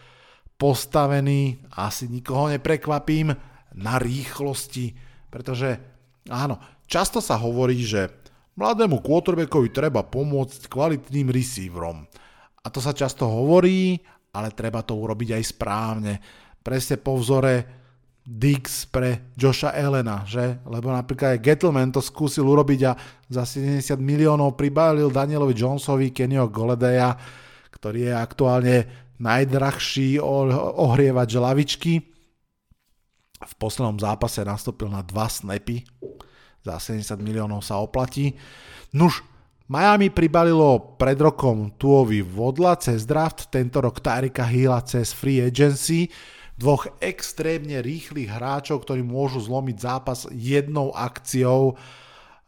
postavený, 0.58 1.62
asi 1.78 2.10
nikoho 2.10 2.50
neprekvapím, 2.50 3.32
na 3.78 3.94
rýchlosti, 3.94 4.90
pretože 5.30 5.78
áno, 6.26 6.58
často 6.90 7.22
sa 7.22 7.38
hovorí, 7.38 7.78
že 7.86 8.10
mladému 8.58 8.98
quarterbackovi 8.98 9.70
treba 9.70 10.02
pomôcť 10.02 10.66
kvalitným 10.66 11.30
receiverom. 11.30 12.02
A 12.58 12.66
to 12.74 12.82
sa 12.82 12.90
často 12.90 13.30
hovorí, 13.30 14.02
ale 14.34 14.50
treba 14.50 14.82
to 14.82 14.98
urobiť 14.98 15.38
aj 15.38 15.44
správne. 15.46 16.12
Presne 16.58 16.98
po 16.98 17.16
vzore 17.16 17.78
Dix 18.28 18.84
pre 18.84 19.32
Josha 19.32 19.72
Elena, 19.72 20.20
že? 20.28 20.60
Lebo 20.68 20.92
napríklad 20.92 21.38
aj 21.38 21.40
Gettleman 21.40 21.88
to 21.88 22.04
skúsil 22.04 22.44
urobiť 22.44 22.80
a 22.84 22.92
za 23.24 23.48
70 23.48 23.96
miliónov 23.96 24.52
pribálil 24.52 25.08
Danielovi 25.08 25.56
Jonesovi 25.56 26.12
Kennyho 26.12 26.52
Goledeja, 26.52 27.16
ktorý 27.72 28.12
je 28.12 28.12
aktuálne 28.12 28.76
najdrahší 29.16 30.20
ohrievač 30.20 31.40
lavičky. 31.40 32.04
V 33.38 33.52
poslednom 33.56 33.96
zápase 33.96 34.44
nastúpil 34.44 34.92
na 34.92 35.00
dva 35.00 35.24
snapy. 35.30 35.88
Za 36.68 36.92
70 36.92 37.24
miliónov 37.24 37.64
sa 37.64 37.80
oplatí. 37.80 38.36
Nuž, 38.92 39.24
Miami 39.68 40.08
pribalilo 40.12 40.96
pred 41.00 41.16
rokom 41.20 41.72
Tuovi 41.76 42.24
Vodla 42.24 42.76
cez 42.76 43.04
draft, 43.04 43.52
tento 43.52 43.80
rok 43.84 44.00
Tyrika 44.00 44.44
Hilla 44.44 44.80
cez 44.84 45.12
free 45.12 45.44
agency 45.44 46.08
dvoch 46.58 46.90
extrémne 46.98 47.78
rýchlych 47.78 48.26
hráčov, 48.26 48.82
ktorí 48.82 49.06
môžu 49.06 49.38
zlomiť 49.38 49.76
zápas 49.78 50.26
jednou 50.34 50.90
akciou. 50.90 51.78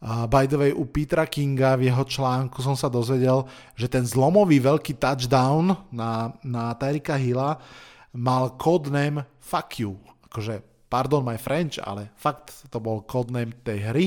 Uh, 0.01 0.25
by 0.27 0.49
the 0.49 0.57
way, 0.59 0.71
u 0.75 0.83
Petra 0.83 1.29
Kinga 1.29 1.79
v 1.79 1.87
jeho 1.87 2.03
článku 2.03 2.59
som 2.59 2.75
sa 2.75 2.91
dozvedel, 2.91 3.47
že 3.77 3.87
ten 3.87 4.03
zlomový 4.03 4.59
veľký 4.59 4.99
touchdown 4.99 5.77
na, 5.93 6.35
na 6.43 6.75
Tyrika 6.75 7.15
Hilla 7.15 7.61
mal 8.11 8.57
codename 8.59 9.23
Fuck 9.39 9.79
You. 9.79 9.95
Akože, 10.27 10.70
pardon 10.91 11.23
my 11.23 11.39
French, 11.39 11.79
ale 11.79 12.11
fakt 12.19 12.67
to 12.67 12.83
bol 12.83 13.07
codename 13.07 13.55
tej 13.63 13.79
hry. 13.79 14.05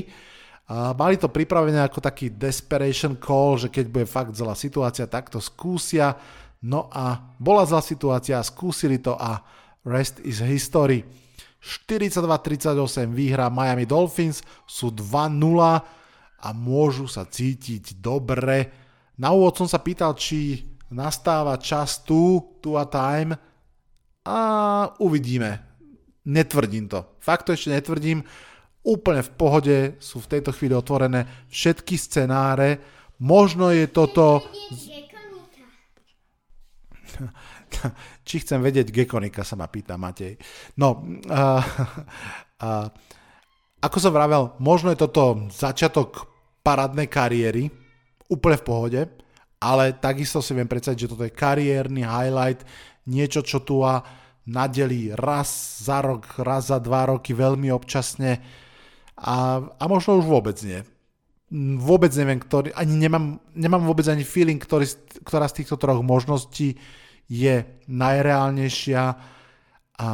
Mali 0.69 1.17
to 1.17 1.33
pripravené 1.33 1.81
ako 1.81 2.05
taký 2.05 2.29
desperation 2.37 3.17
call, 3.17 3.57
že 3.57 3.73
keď 3.73 3.85
bude 3.89 4.05
fakt 4.05 4.37
zlá 4.37 4.53
situácia, 4.53 5.09
tak 5.09 5.33
to 5.33 5.41
skúsia. 5.41 6.13
No 6.61 6.93
a 6.93 7.33
bola 7.41 7.65
zlá 7.65 7.81
situácia, 7.81 8.41
skúsili 8.45 9.01
to 9.01 9.17
a 9.17 9.41
Rest 9.85 10.21
is 10.25 10.41
history. 10.41 11.05
42-38 11.61 13.09
výhra 13.13 13.49
Miami 13.49 13.89
Dolphins, 13.89 14.45
sú 14.69 14.93
2-0 14.93 15.41
a 16.41 16.49
môžu 16.53 17.09
sa 17.09 17.25
cítiť 17.25 18.01
dobre. 18.01 18.69
Na 19.21 19.33
úvod 19.33 19.57
som 19.57 19.69
sa 19.69 19.81
pýtal, 19.81 20.17
či 20.17 20.65
nastáva 20.93 21.57
čas 21.61 22.01
tu, 22.05 22.41
tu 22.65 22.77
a 22.77 22.89
time 22.89 23.37
a 24.25 24.41
uvidíme. 25.01 25.74
Netvrdím 26.25 26.89
to. 26.89 27.05
Fakt 27.21 27.47
to 27.47 27.53
ešte 27.53 27.71
netvrdím. 27.73 28.25
Úplne 28.85 29.23
v 29.25 29.31
pohode 29.37 29.77
sú 30.01 30.21
v 30.25 30.31
tejto 30.37 30.53
chvíli 30.53 30.73
otvorené 30.73 31.29
všetky 31.53 31.99
scenáre. 32.01 32.81
Možno 33.21 33.71
je 33.73 33.87
toto... 33.89 34.41
Či 38.27 38.41
chcem 38.41 38.63
vedieť 38.63 38.89
Gekonika, 38.89 39.45
sa 39.45 39.57
ma 39.59 39.69
pýta 39.69 40.01
Matej. 40.01 40.39
No, 40.81 41.05
uh, 41.29 41.63
uh, 42.61 42.89
ako 43.85 43.97
som 44.01 44.17
vravel, 44.17 44.57
možno 44.65 44.89
je 44.95 45.03
toto 45.05 45.45
začiatok 45.53 46.25
parádnej 46.65 47.13
kariéry, 47.13 47.69
úplne 48.33 48.57
v 48.57 48.65
pohode, 48.65 49.01
ale 49.61 49.93
takisto 50.01 50.41
si 50.41 50.57
viem 50.57 50.69
predstaviť, 50.69 50.99
že 50.99 51.11
toto 51.13 51.29
je 51.29 51.37
kariérny 51.37 52.01
highlight, 52.01 52.65
niečo, 53.05 53.45
čo 53.45 53.61
tu 53.61 53.85
a 53.85 54.01
nadelí 54.45 55.13
raz 55.17 55.81
za 55.81 56.05
rok, 56.05 56.29
raz 56.41 56.69
za 56.69 56.79
dva 56.81 57.09
roky, 57.09 57.33
veľmi 57.33 57.73
občasne 57.73 58.45
a, 59.17 59.63
a 59.63 59.85
možno 59.87 60.21
už 60.21 60.27
vôbec 60.27 60.59
nie. 60.61 60.83
Vôbec 61.79 62.11
neviem, 62.19 62.41
ktorý, 62.41 62.75
ani 62.75 62.99
nemám, 62.99 63.39
nemám 63.55 63.85
vôbec 63.87 64.05
ani 64.11 64.27
feeling, 64.27 64.59
ktorý, 64.59 64.91
ktorá 65.23 65.47
z 65.47 65.63
týchto 65.63 65.79
troch 65.79 66.03
možností 66.03 66.77
je 67.31 67.63
najreálnejšia 67.87 69.03
a 69.95 70.09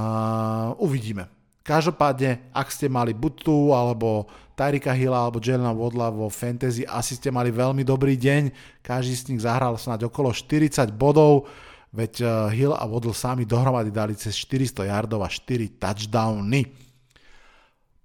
uvidíme. 0.76 1.26
Každopádne, 1.64 2.52
ak 2.52 2.68
ste 2.72 2.92
mali 2.92 3.16
buď 3.16 3.32
tu, 3.40 3.72
alebo 3.72 4.28
Tyrika 4.58 4.92
Hilla, 4.92 5.24
alebo 5.24 5.40
Jelena 5.40 5.72
Vodla 5.72 6.12
vo 6.12 6.28
fantasy, 6.28 6.84
asi 6.84 7.16
ste 7.16 7.32
mali 7.32 7.48
veľmi 7.48 7.80
dobrý 7.86 8.20
deň. 8.20 8.52
Každý 8.84 9.14
z 9.16 9.24
nich 9.32 9.40
zahral 9.40 9.80
snáď 9.80 10.12
okolo 10.12 10.34
40 10.34 10.92
bodov, 10.92 11.48
veď 11.90 12.12
eh, 12.22 12.28
Hill 12.54 12.74
a 12.74 12.84
Waddle 12.86 13.16
sami 13.16 13.46
dohromady 13.46 13.90
dali 13.90 14.14
cez 14.14 14.34
400 14.36 14.90
yardov 14.90 15.24
a 15.24 15.30
4 15.30 15.78
touchdowny. 15.78 16.66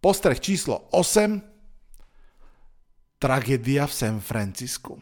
Postreh 0.01 0.37
číslo 0.37 0.89
8. 0.93 1.41
Tragédia 3.17 3.89
v 3.89 3.93
San 3.93 4.17
Francisku. 4.21 4.99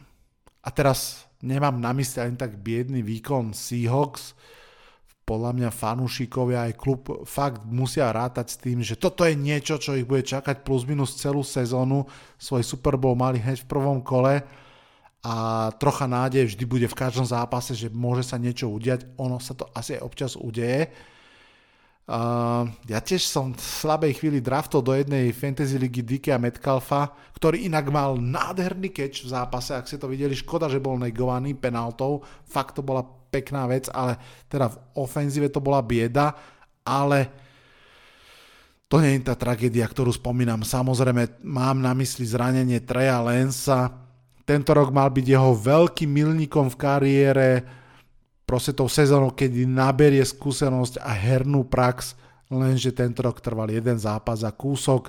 A 0.64 0.72
teraz 0.72 1.24
Nemám 1.44 1.76
na 1.76 1.92
mysli 1.92 2.24
ani 2.24 2.40
tak 2.40 2.56
biedný 2.56 3.04
výkon 3.04 3.52
Seahawks. 3.52 4.32
Podľa 5.28 5.52
mňa 5.56 5.70
fanúšikovia 5.72 6.72
aj 6.72 6.80
klub 6.80 7.04
fakt 7.28 7.68
musia 7.68 8.08
rátať 8.08 8.46
s 8.48 8.56
tým, 8.60 8.80
že 8.80 8.96
toto 8.96 9.28
je 9.28 9.36
niečo, 9.36 9.76
čo 9.76 9.92
ich 9.92 10.08
bude 10.08 10.24
čakať 10.24 10.64
plus 10.64 10.88
minus 10.88 11.20
celú 11.20 11.44
sezónu. 11.44 12.08
Svoj 12.40 12.64
Super 12.64 12.96
Bowl 12.96 13.12
mali 13.16 13.44
hneď 13.44 13.60
v 13.60 13.68
prvom 13.68 14.00
kole 14.00 14.40
a 15.24 15.34
trocha 15.80 16.04
nádej 16.04 16.52
vždy 16.52 16.64
bude 16.68 16.86
v 16.86 16.98
každom 17.00 17.24
zápase, 17.24 17.72
že 17.72 17.88
môže 17.88 18.28
sa 18.28 18.36
niečo 18.36 18.68
udiať. 18.68 19.16
Ono 19.16 19.40
sa 19.40 19.56
to 19.56 19.64
asi 19.72 19.96
aj 19.96 20.04
občas 20.04 20.32
udeje 20.36 20.92
Uh, 22.04 22.68
ja 22.84 23.00
tiež 23.00 23.24
som 23.24 23.56
v 23.56 23.64
slabej 23.64 24.20
chvíli 24.20 24.44
draftol 24.44 24.84
do 24.84 24.92
jednej 24.92 25.32
fantasy 25.32 25.80
ligy 25.80 26.04
Dike 26.04 26.36
a 26.36 26.36
Metcalfa, 26.36 27.08
ktorý 27.32 27.64
inak 27.64 27.88
mal 27.88 28.20
nádherný 28.20 28.92
catch 28.92 29.24
v 29.24 29.32
zápase, 29.32 29.72
ak 29.72 29.88
ste 29.88 29.96
to 29.96 30.12
videli, 30.12 30.36
škoda, 30.36 30.68
že 30.68 30.84
bol 30.84 31.00
negovaný 31.00 31.56
penaltou, 31.56 32.20
fakt 32.44 32.76
to 32.76 32.84
bola 32.84 33.00
pekná 33.32 33.64
vec, 33.64 33.88
ale 33.88 34.20
teda 34.52 34.68
v 34.68 34.76
ofenzíve 35.00 35.48
to 35.48 35.64
bola 35.64 35.80
bieda, 35.80 36.36
ale 36.84 37.32
to 38.84 39.00
nie 39.00 39.16
je 39.16 39.24
tá 39.24 39.32
tragédia, 39.32 39.88
ktorú 39.88 40.12
spomínam. 40.12 40.60
Samozrejme, 40.60 41.40
mám 41.40 41.80
na 41.80 41.96
mysli 41.96 42.28
zranenie 42.28 42.84
Treja 42.84 43.24
Lensa. 43.24 44.03
Tento 44.44 44.70
rok 44.76 44.92
mal 44.92 45.08
byť 45.08 45.24
jeho 45.24 45.56
veľkým 45.56 46.10
milníkom 46.12 46.68
v 46.68 46.76
kariére, 46.76 47.48
proste 48.44 48.76
tou 48.76 48.88
sezónou, 48.92 49.32
keď 49.32 49.64
naberie 49.64 50.20
skúsenosť 50.20 51.00
a 51.00 51.16
hernú 51.16 51.64
prax, 51.64 52.12
lenže 52.52 52.92
tento 52.92 53.24
rok 53.24 53.40
trval 53.40 53.72
jeden 53.72 53.96
zápas 53.96 54.44
a 54.44 54.52
kúsok. 54.52 55.08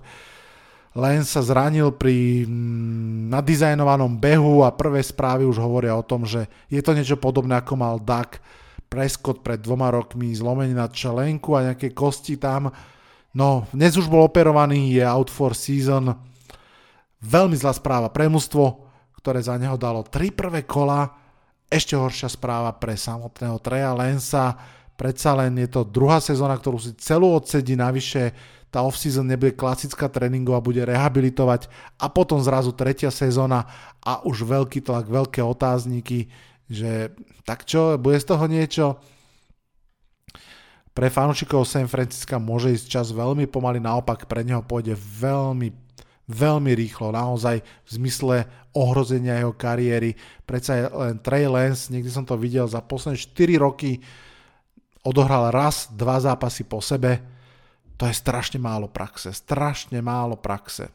Len 0.95 1.27
sa 1.27 1.43
zranil 1.43 1.91
pri 1.91 2.47
mm, 2.47 3.27
nadizajnovanom 3.27 4.15
behu 4.15 4.63
a 4.63 4.71
prvé 4.71 5.03
správy 5.03 5.43
už 5.43 5.59
hovoria 5.59 5.91
o 5.91 6.07
tom, 6.07 6.23
že 6.23 6.47
je 6.71 6.79
to 6.79 6.95
niečo 6.95 7.19
podobné 7.19 7.59
ako 7.59 7.75
mal 7.75 7.99
Dak 7.99 8.39
Prescott 8.87 9.43
pred 9.43 9.59
dvoma 9.59 9.91
rokmi, 9.91 10.31
zlomenie 10.31 10.71
na 10.71 10.87
čelenku 10.87 11.51
a 11.59 11.67
nejaké 11.67 11.91
kosti 11.91 12.39
tam. 12.39 12.71
No, 13.35 13.67
dnes 13.75 13.99
už 13.99 14.07
bol 14.07 14.23
operovaný, 14.23 14.95
je 14.95 15.03
out 15.03 15.27
for 15.27 15.51
season. 15.51 16.15
Veľmi 17.19 17.59
zlá 17.59 17.75
správa 17.75 18.07
pre 18.07 18.31
mužstvo, 18.31 18.84
ktoré 19.25 19.41
za 19.41 19.57
neho 19.57 19.73
dalo 19.73 20.05
tri 20.05 20.29
prvé 20.29 20.69
kola, 20.69 21.09
ešte 21.65 21.97
horšia 21.97 22.29
správa 22.29 22.69
pre 22.77 22.93
samotného 22.93 23.57
Treja 23.57 23.89
Lensa. 23.97 24.53
Predsa 24.93 25.33
len 25.33 25.57
je 25.57 25.65
to 25.65 25.81
druhá 25.81 26.21
sezóna, 26.21 26.53
ktorú 26.53 26.77
si 26.77 26.93
celú 27.01 27.33
odsedí, 27.33 27.73
navyše 27.73 28.37
tá 28.69 28.85
off-season 28.85 29.25
nebude 29.25 29.57
klasická 29.57 30.13
tréningová, 30.13 30.61
bude 30.61 30.85
rehabilitovať 30.85 31.65
a 31.97 32.05
potom 32.05 32.37
zrazu 32.37 32.69
tretia 32.69 33.09
sezóna 33.09 33.65
a 34.05 34.21
už 34.21 34.45
veľký 34.45 34.85
tlak, 34.85 35.09
veľké 35.09 35.41
otázniky, 35.41 36.29
že 36.69 37.09
tak 37.49 37.65
čo, 37.65 37.97
bude 37.97 38.21
z 38.21 38.29
toho 38.29 38.45
niečo? 38.45 38.85
Pre 40.93 41.07
fanúšikov 41.09 41.65
San 41.65 41.89
Francisca 41.89 42.37
môže 42.37 42.71
ísť 42.71 42.85
čas 42.87 43.07
veľmi 43.09 43.49
pomaly, 43.49 43.81
naopak 43.81 44.29
pre 44.29 44.45
neho 44.45 44.61
pôjde 44.61 44.93
veľmi 44.95 45.84
veľmi 46.25 46.73
rýchlo, 46.73 47.13
naozaj 47.13 47.61
v 47.61 47.89
zmysle 47.89 48.35
ohrozenia 48.73 49.39
jeho 49.39 49.53
kariéry. 49.53 50.17
Predsa 50.43 50.89
len 50.89 51.21
Trey 51.21 51.45
Lance, 51.45 51.93
niekde 51.93 52.11
som 52.11 52.25
to 52.25 52.35
videl, 52.35 52.65
za 52.65 52.81
posledné 52.81 53.17
4 53.17 53.61
roky 53.61 54.01
odohral 55.05 55.53
raz, 55.53 55.93
dva 55.93 56.17
zápasy 56.17 56.65
po 56.65 56.81
sebe. 56.81 57.21
To 57.95 58.09
je 58.09 58.15
strašne 58.17 58.59
málo 58.59 58.89
praxe, 58.91 59.31
strašne 59.31 60.01
málo 60.01 60.35
praxe. 60.35 60.91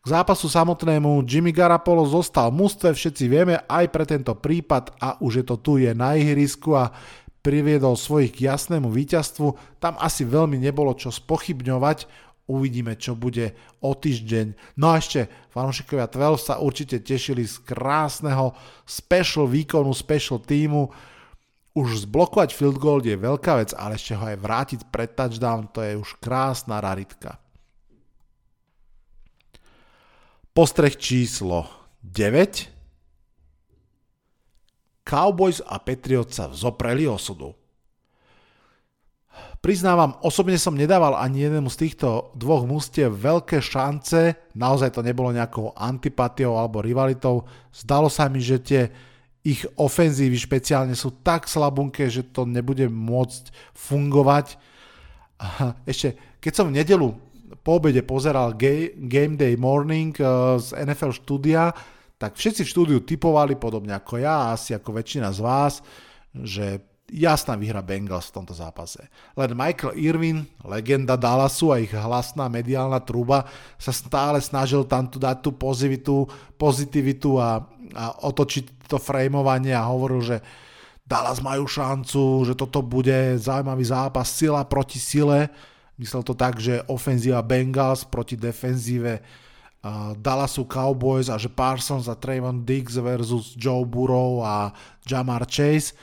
K 0.00 0.14
zápasu 0.14 0.46
samotnému 0.46 1.26
Jimmy 1.26 1.50
Garapolo 1.50 2.06
zostal 2.06 2.54
mústve, 2.54 2.94
všetci 2.94 3.24
vieme, 3.26 3.58
aj 3.66 3.90
pre 3.90 4.06
tento 4.06 4.38
prípad 4.38 4.94
a 5.02 5.18
už 5.18 5.42
je 5.42 5.44
to 5.44 5.56
tu, 5.58 5.82
je 5.82 5.90
na 5.90 6.14
ihrisku 6.14 6.78
a 6.78 6.94
priviedol 7.42 7.98
svojich 7.98 8.34
k 8.34 8.46
jasnému 8.50 8.86
víťazstvu. 8.86 9.78
Tam 9.82 9.98
asi 9.98 10.22
veľmi 10.22 10.62
nebolo 10.62 10.94
čo 10.94 11.10
spochybňovať, 11.10 12.06
Uvidíme, 12.46 12.94
čo 12.94 13.18
bude 13.18 13.58
o 13.82 13.90
týždeň. 13.90 14.78
No 14.78 14.94
a 14.94 15.02
ešte 15.02 15.26
fanúšikovia 15.50 16.06
12 16.06 16.46
sa 16.46 16.62
určite 16.62 17.02
tešili 17.02 17.42
z 17.42 17.58
krásneho 17.66 18.54
special 18.86 19.50
výkonu, 19.50 19.90
special 19.90 20.38
týmu. 20.38 20.94
Už 21.74 22.06
zblokovať 22.06 22.54
field 22.54 22.78
goal 22.78 23.02
je 23.02 23.18
veľká 23.18 23.58
vec, 23.58 23.74
ale 23.74 23.98
ešte 23.98 24.14
ho 24.14 24.22
aj 24.22 24.38
vrátiť 24.38 24.80
pred 24.94 25.10
touchdown, 25.10 25.66
to 25.74 25.82
je 25.82 25.98
už 25.98 26.22
krásna 26.22 26.78
raritka. 26.78 27.42
Postreh 30.54 30.94
číslo 30.94 31.66
9. 32.00 32.72
Cowboys 35.02 35.60
a 35.66 35.82
Patriots 35.82 36.38
sa 36.38 36.46
vzopreli 36.46 37.10
osudu. 37.10 37.65
Priznávam, 39.66 40.14
osobne 40.22 40.54
som 40.62 40.78
nedával 40.78 41.18
ani 41.18 41.42
jednému 41.42 41.66
z 41.74 41.90
týchto 41.90 42.30
dvoch 42.38 42.62
mústiev 42.70 43.10
veľké 43.18 43.58
šance, 43.58 44.38
naozaj 44.54 44.94
to 44.94 45.02
nebolo 45.02 45.34
nejakou 45.34 45.74
antipatiou 45.74 46.54
alebo 46.54 46.78
rivalitou. 46.78 47.42
Zdalo 47.74 48.06
sa 48.06 48.30
mi, 48.30 48.38
že 48.38 48.62
tie 48.62 48.94
ich 49.42 49.66
ofenzívy 49.74 50.38
špeciálne 50.38 50.94
sú 50.94 51.18
tak 51.18 51.50
slabunké, 51.50 52.06
že 52.06 52.30
to 52.30 52.46
nebude 52.46 52.86
môcť 52.86 53.50
fungovať. 53.74 54.54
Ešte, 55.90 56.14
keď 56.38 56.52
som 56.54 56.70
v 56.70 56.78
nedelu 56.78 57.10
po 57.66 57.82
obede 57.82 58.06
pozeral 58.06 58.54
Game 58.54 59.34
Day 59.34 59.58
Morning 59.58 60.14
eh, 60.14 60.62
z 60.62 60.78
NFL 60.78 61.10
štúdia, 61.10 61.74
tak 62.22 62.38
všetci 62.38 62.62
v 62.62 62.70
štúdiu 62.70 62.98
typovali 63.02 63.58
podobne 63.58 63.98
ako 63.98 64.22
ja, 64.22 64.54
asi 64.54 64.78
ako 64.78 65.02
väčšina 65.02 65.34
z 65.34 65.40
vás, 65.42 65.82
že 66.38 66.86
jasná 67.06 67.54
výhra 67.54 67.82
Bengals 67.82 68.28
v 68.30 68.42
tomto 68.42 68.54
zápase. 68.54 69.06
Len 69.38 69.54
Michael 69.54 69.94
Irvin, 69.94 70.42
legenda 70.66 71.14
Dallasu 71.14 71.70
a 71.70 71.78
ich 71.78 71.94
hlasná 71.94 72.50
mediálna 72.50 72.98
truba 72.98 73.46
sa 73.78 73.94
stále 73.94 74.42
snažil 74.42 74.82
tam 74.82 75.06
tu 75.06 75.22
dať 75.22 75.38
tú 75.38 75.54
pozitivitu, 75.54 76.26
pozitivitu 76.58 77.38
a, 77.38 77.62
a 77.94 78.04
otočiť 78.26 78.90
to 78.90 78.98
frameovanie 78.98 79.74
a 79.74 79.86
hovoril, 79.86 80.22
že 80.22 80.38
Dallas 81.06 81.38
majú 81.38 81.70
šancu, 81.70 82.50
že 82.50 82.58
toto 82.58 82.82
bude 82.82 83.38
zaujímavý 83.38 83.86
zápas, 83.86 84.26
sila 84.26 84.66
proti 84.66 84.98
sile. 84.98 85.46
Myslel 85.94 86.26
to 86.26 86.34
tak, 86.34 86.58
že 86.58 86.82
ofenzíva 86.90 87.46
Bengals 87.46 88.02
proti 88.02 88.34
defenzíve 88.34 89.22
Dallasu 90.18 90.66
Cowboys 90.66 91.30
a 91.30 91.38
že 91.38 91.46
Parsons 91.46 92.10
a 92.10 92.18
Trayvon 92.18 92.66
Diggs 92.66 92.98
versus 92.98 93.54
Joe 93.54 93.86
Burrow 93.86 94.42
a 94.42 94.74
Jamar 95.06 95.46
Chase. 95.46 95.94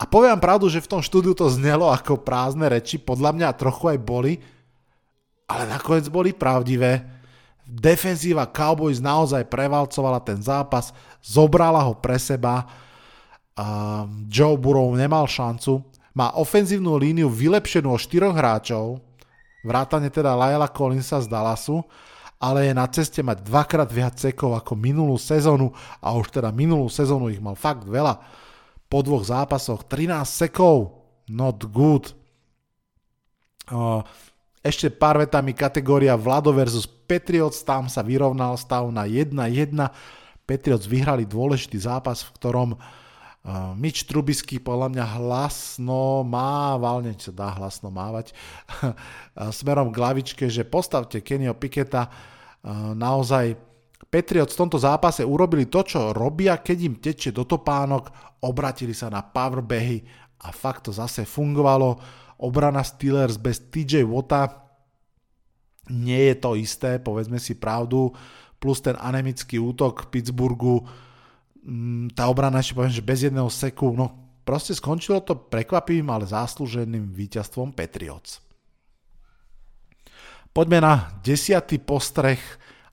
A 0.00 0.08
poviem 0.08 0.40
pravdu, 0.40 0.72
že 0.72 0.80
v 0.80 0.96
tom 0.96 1.02
štúdiu 1.04 1.36
to 1.36 1.52
znelo 1.52 1.92
ako 1.92 2.24
prázdne 2.24 2.72
reči, 2.72 2.96
podľa 2.96 3.36
mňa 3.36 3.58
trochu 3.60 3.92
aj 3.92 3.98
boli, 4.00 4.40
ale 5.44 5.68
nakoniec 5.68 6.08
boli 6.08 6.32
pravdivé. 6.32 7.04
Defenzíva 7.68 8.48
Cowboys 8.48 8.98
naozaj 8.98 9.44
prevalcovala 9.52 10.24
ten 10.24 10.40
zápas, 10.40 10.96
zobrala 11.20 11.84
ho 11.84 11.92
pre 12.00 12.16
seba. 12.16 12.64
Joe 14.26 14.56
Burrow 14.56 14.88
nemal 14.96 15.28
šancu. 15.28 15.84
Má 16.16 16.32
ofenzívnu 16.34 16.96
líniu 16.96 17.28
vylepšenú 17.28 17.92
o 17.92 18.00
štyroch 18.00 18.34
hráčov, 18.34 19.04
vrátane 19.62 20.08
teda 20.08 20.32
Laela 20.32 20.66
Collinsa 20.66 21.20
z 21.20 21.28
Dallasu 21.28 21.84
ale 22.40 22.72
je 22.72 22.74
na 22.74 22.88
ceste 22.88 23.20
mať 23.20 23.44
dvakrát 23.44 23.92
viac 23.92 24.16
sekov 24.16 24.56
ako 24.56 24.72
minulú 24.72 25.20
sezónu 25.20 25.76
a 26.00 26.16
už 26.16 26.32
teda 26.32 26.48
minulú 26.48 26.88
sezónu 26.88 27.28
ich 27.28 27.36
mal 27.36 27.52
fakt 27.52 27.84
veľa. 27.84 28.16
Po 28.90 29.06
dvoch 29.06 29.22
zápasoch 29.22 29.86
13 29.86 30.26
sekov, 30.26 31.06
not 31.30 31.62
good. 31.70 32.10
Ešte 34.60 34.90
pár 34.90 35.22
vetami 35.22 35.54
kategória 35.54 36.18
Vlado 36.18 36.50
versus 36.50 36.84
Patriots, 36.84 37.62
tam 37.62 37.86
sa 37.86 38.02
vyrovnal 38.02 38.58
stav 38.58 38.90
na 38.90 39.06
1-1. 39.06 39.30
Patriots 40.42 40.90
vyhrali 40.90 41.22
dôležitý 41.22 41.78
zápas, 41.78 42.26
v 42.26 42.34
ktorom 42.34 42.70
Uh, 43.40 43.72
Mitch 43.72 44.04
Trubisky 44.04 44.60
podľa 44.60 44.92
mňa 44.92 45.06
hlasno 45.16 46.20
mával, 46.28 47.00
sa 47.16 47.32
dá 47.32 47.48
hlasno 47.56 47.88
mávať, 47.88 48.36
smerom 49.64 49.88
k 49.88 49.96
lavičke, 49.96 50.44
že 50.52 50.60
postavte 50.60 51.24
Kennyho 51.24 51.56
Piketa, 51.56 52.12
naozaj 52.92 53.56
Patriots 54.10 54.58
v 54.58 54.60
tomto 54.66 54.78
zápase 54.82 55.22
urobili 55.22 55.70
to, 55.70 55.86
čo 55.86 56.10
robia, 56.10 56.58
keď 56.58 56.78
im 56.82 56.94
tečie 56.98 57.30
do 57.30 57.46
topánok, 57.46 58.36
obratili 58.42 58.90
sa 58.90 59.06
na 59.06 59.22
powerbehy 59.22 60.02
a 60.42 60.50
fakt 60.50 60.90
to 60.90 60.92
zase 60.92 61.22
fungovalo. 61.22 61.96
Obrana 62.42 62.82
Steelers 62.82 63.38
bez 63.38 63.70
TJ 63.70 64.02
Wota 64.02 64.50
nie 65.94 66.34
je 66.34 66.36
to 66.42 66.58
isté, 66.58 66.98
povedzme 66.98 67.38
si 67.38 67.54
pravdu, 67.54 68.10
plus 68.58 68.82
ten 68.82 68.98
anemický 68.98 69.62
útok 69.62 70.10
Pittsburghu 70.10 70.82
Mm, 71.60 72.16
tá 72.16 72.24
obrana 72.32 72.64
ešte 72.64 72.72
poviem, 72.72 72.94
že 72.94 73.04
bez 73.04 73.20
jedného 73.20 73.48
seku, 73.52 73.92
no 73.92 74.08
proste 74.48 74.72
skončilo 74.72 75.20
to 75.20 75.36
prekvapivým, 75.36 76.08
ale 76.08 76.24
zásluženým 76.24 77.12
víťazstvom 77.12 77.76
Patriots. 77.76 78.40
Poďme 80.50 80.82
na 80.82 80.94
desiatý 81.22 81.78
postreh 81.78 82.40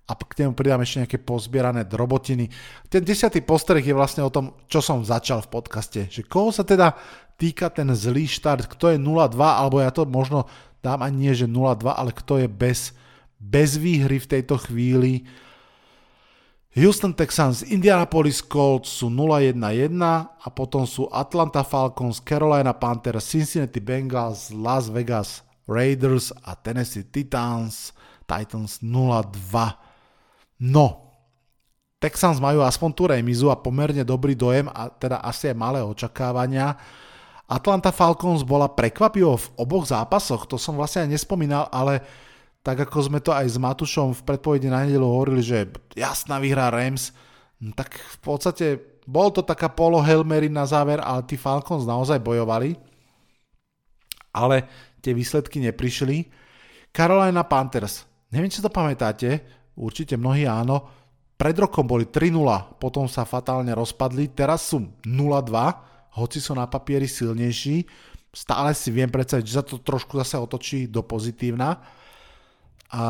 a 0.07 0.15
k 0.15 0.39
nemu 0.39 0.55
pridám 0.55 0.79
ešte 0.79 1.03
nejaké 1.03 1.19
pozbierané 1.19 1.83
drobotiny. 1.83 2.47
Ten 2.87 3.03
desiatý 3.03 3.43
postreh 3.43 3.83
je 3.83 3.91
vlastne 3.91 4.23
o 4.23 4.31
tom, 4.31 4.55
čo 4.71 4.79
som 4.79 5.03
začal 5.03 5.43
v 5.43 5.51
podcaste, 5.51 6.07
že 6.07 6.23
koho 6.23 6.55
sa 6.55 6.63
teda 6.63 6.95
týka 7.35 7.67
ten 7.67 7.91
zlý 7.91 8.23
štart, 8.23 8.71
kto 8.71 8.95
je 8.95 8.97
0-2, 8.97 9.35
alebo 9.35 9.83
ja 9.83 9.91
to 9.91 10.07
možno 10.07 10.47
dám 10.79 11.03
ani 11.03 11.27
nie, 11.27 11.33
že 11.35 11.45
0-2, 11.45 11.91
ale 11.91 12.15
kto 12.15 12.39
je 12.39 12.47
bez, 12.47 12.95
bez 13.35 13.75
výhry 13.75 14.23
v 14.23 14.31
tejto 14.31 14.55
chvíli? 14.55 15.27
Houston 16.77 17.11
Texans, 17.11 17.65
Indianapolis 17.65 18.39
Colts 18.45 19.01
sú 19.01 19.09
0-1-1 19.09 19.97
a 20.23 20.47
potom 20.53 20.85
sú 20.85 21.09
Atlanta 21.09 21.65
Falcons, 21.65 22.21
Carolina 22.21 22.71
Panthers, 22.71 23.27
Cincinnati 23.27 23.81
Bengals, 23.81 24.53
Las 24.53 24.87
Vegas 24.87 25.41
Raiders 25.65 26.29
a 26.45 26.53
Tennessee 26.55 27.03
Titans, 27.03 27.91
Titans 28.29 28.79
0-2. 28.79 29.86
No, 30.57 31.07
Texans 31.97 32.37
majú 32.37 32.61
aspoň 32.61 32.89
tú 32.93 33.03
remizu 33.09 33.49
a 33.49 33.57
pomerne 33.57 34.05
dobrý 34.05 34.37
dojem 34.37 34.69
a 34.69 34.89
teda 34.93 35.17
asi 35.25 35.49
aj 35.49 35.57
malé 35.57 35.79
očakávania. 35.81 36.77
Atlanta 37.49 37.89
Falcons 37.89 38.45
bola 38.45 38.69
prekvapivo 38.69 39.33
v 39.33 39.47
oboch 39.57 39.89
zápasoch, 39.89 40.45
to 40.45 40.61
som 40.61 40.77
vlastne 40.77 41.07
aj 41.07 41.17
nespomínal, 41.17 41.65
ale 41.73 42.03
tak 42.61 42.85
ako 42.85 42.99
sme 42.99 43.19
to 43.23 43.31
aj 43.31 43.47
s 43.47 43.57
Matušom 43.57 44.13
v 44.13 44.25
predpovedi 44.27 44.67
na 44.67 44.83
nedelu 44.83 45.07
hovorili, 45.07 45.41
že 45.41 45.71
jasná 45.95 46.37
výhra 46.37 46.67
Rams, 46.69 47.15
no 47.63 47.71
tak 47.73 47.97
v 47.97 48.17
podstate 48.19 48.67
bol 49.07 49.31
to 49.31 49.41
taká 49.41 49.71
polo 49.71 50.03
Helmery 50.03 50.51
na 50.51 50.67
záver, 50.67 50.99
ale 50.99 51.23
tí 51.23 51.39
Falcons 51.39 51.87
naozaj 51.87 52.19
bojovali, 52.19 52.75
ale 54.35 54.67
tie 54.99 55.15
výsledky 55.15 55.63
neprišli. 55.63 56.27
Carolina 56.91 57.47
Panthers, 57.47 58.03
neviem, 58.29 58.51
či 58.51 58.59
to 58.59 58.67
pamätáte, 58.67 59.39
určite 59.77 60.17
mnohí 60.17 60.49
áno, 60.49 60.83
pred 61.37 61.53
rokom 61.53 61.85
boli 61.85 62.09
3-0, 62.09 62.81
potom 62.81 63.05
sa 63.05 63.21
fatálne 63.21 63.69
rozpadli, 63.77 64.33
teraz 64.33 64.73
sú 64.73 64.89
0-2, 65.05 66.17
hoci 66.17 66.41
sú 66.41 66.57
na 66.57 66.65
papieri 66.65 67.05
silnejší, 67.05 67.85
stále 68.33 68.73
si 68.73 68.89
viem 68.89 69.07
predstaviť, 69.07 69.45
že 69.45 69.57
sa 69.61 69.63
to 69.63 69.77
trošku 69.77 70.17
zase 70.17 70.33
otočí 70.41 70.89
do 70.89 71.05
pozitívna. 71.05 71.77
A, 72.89 73.03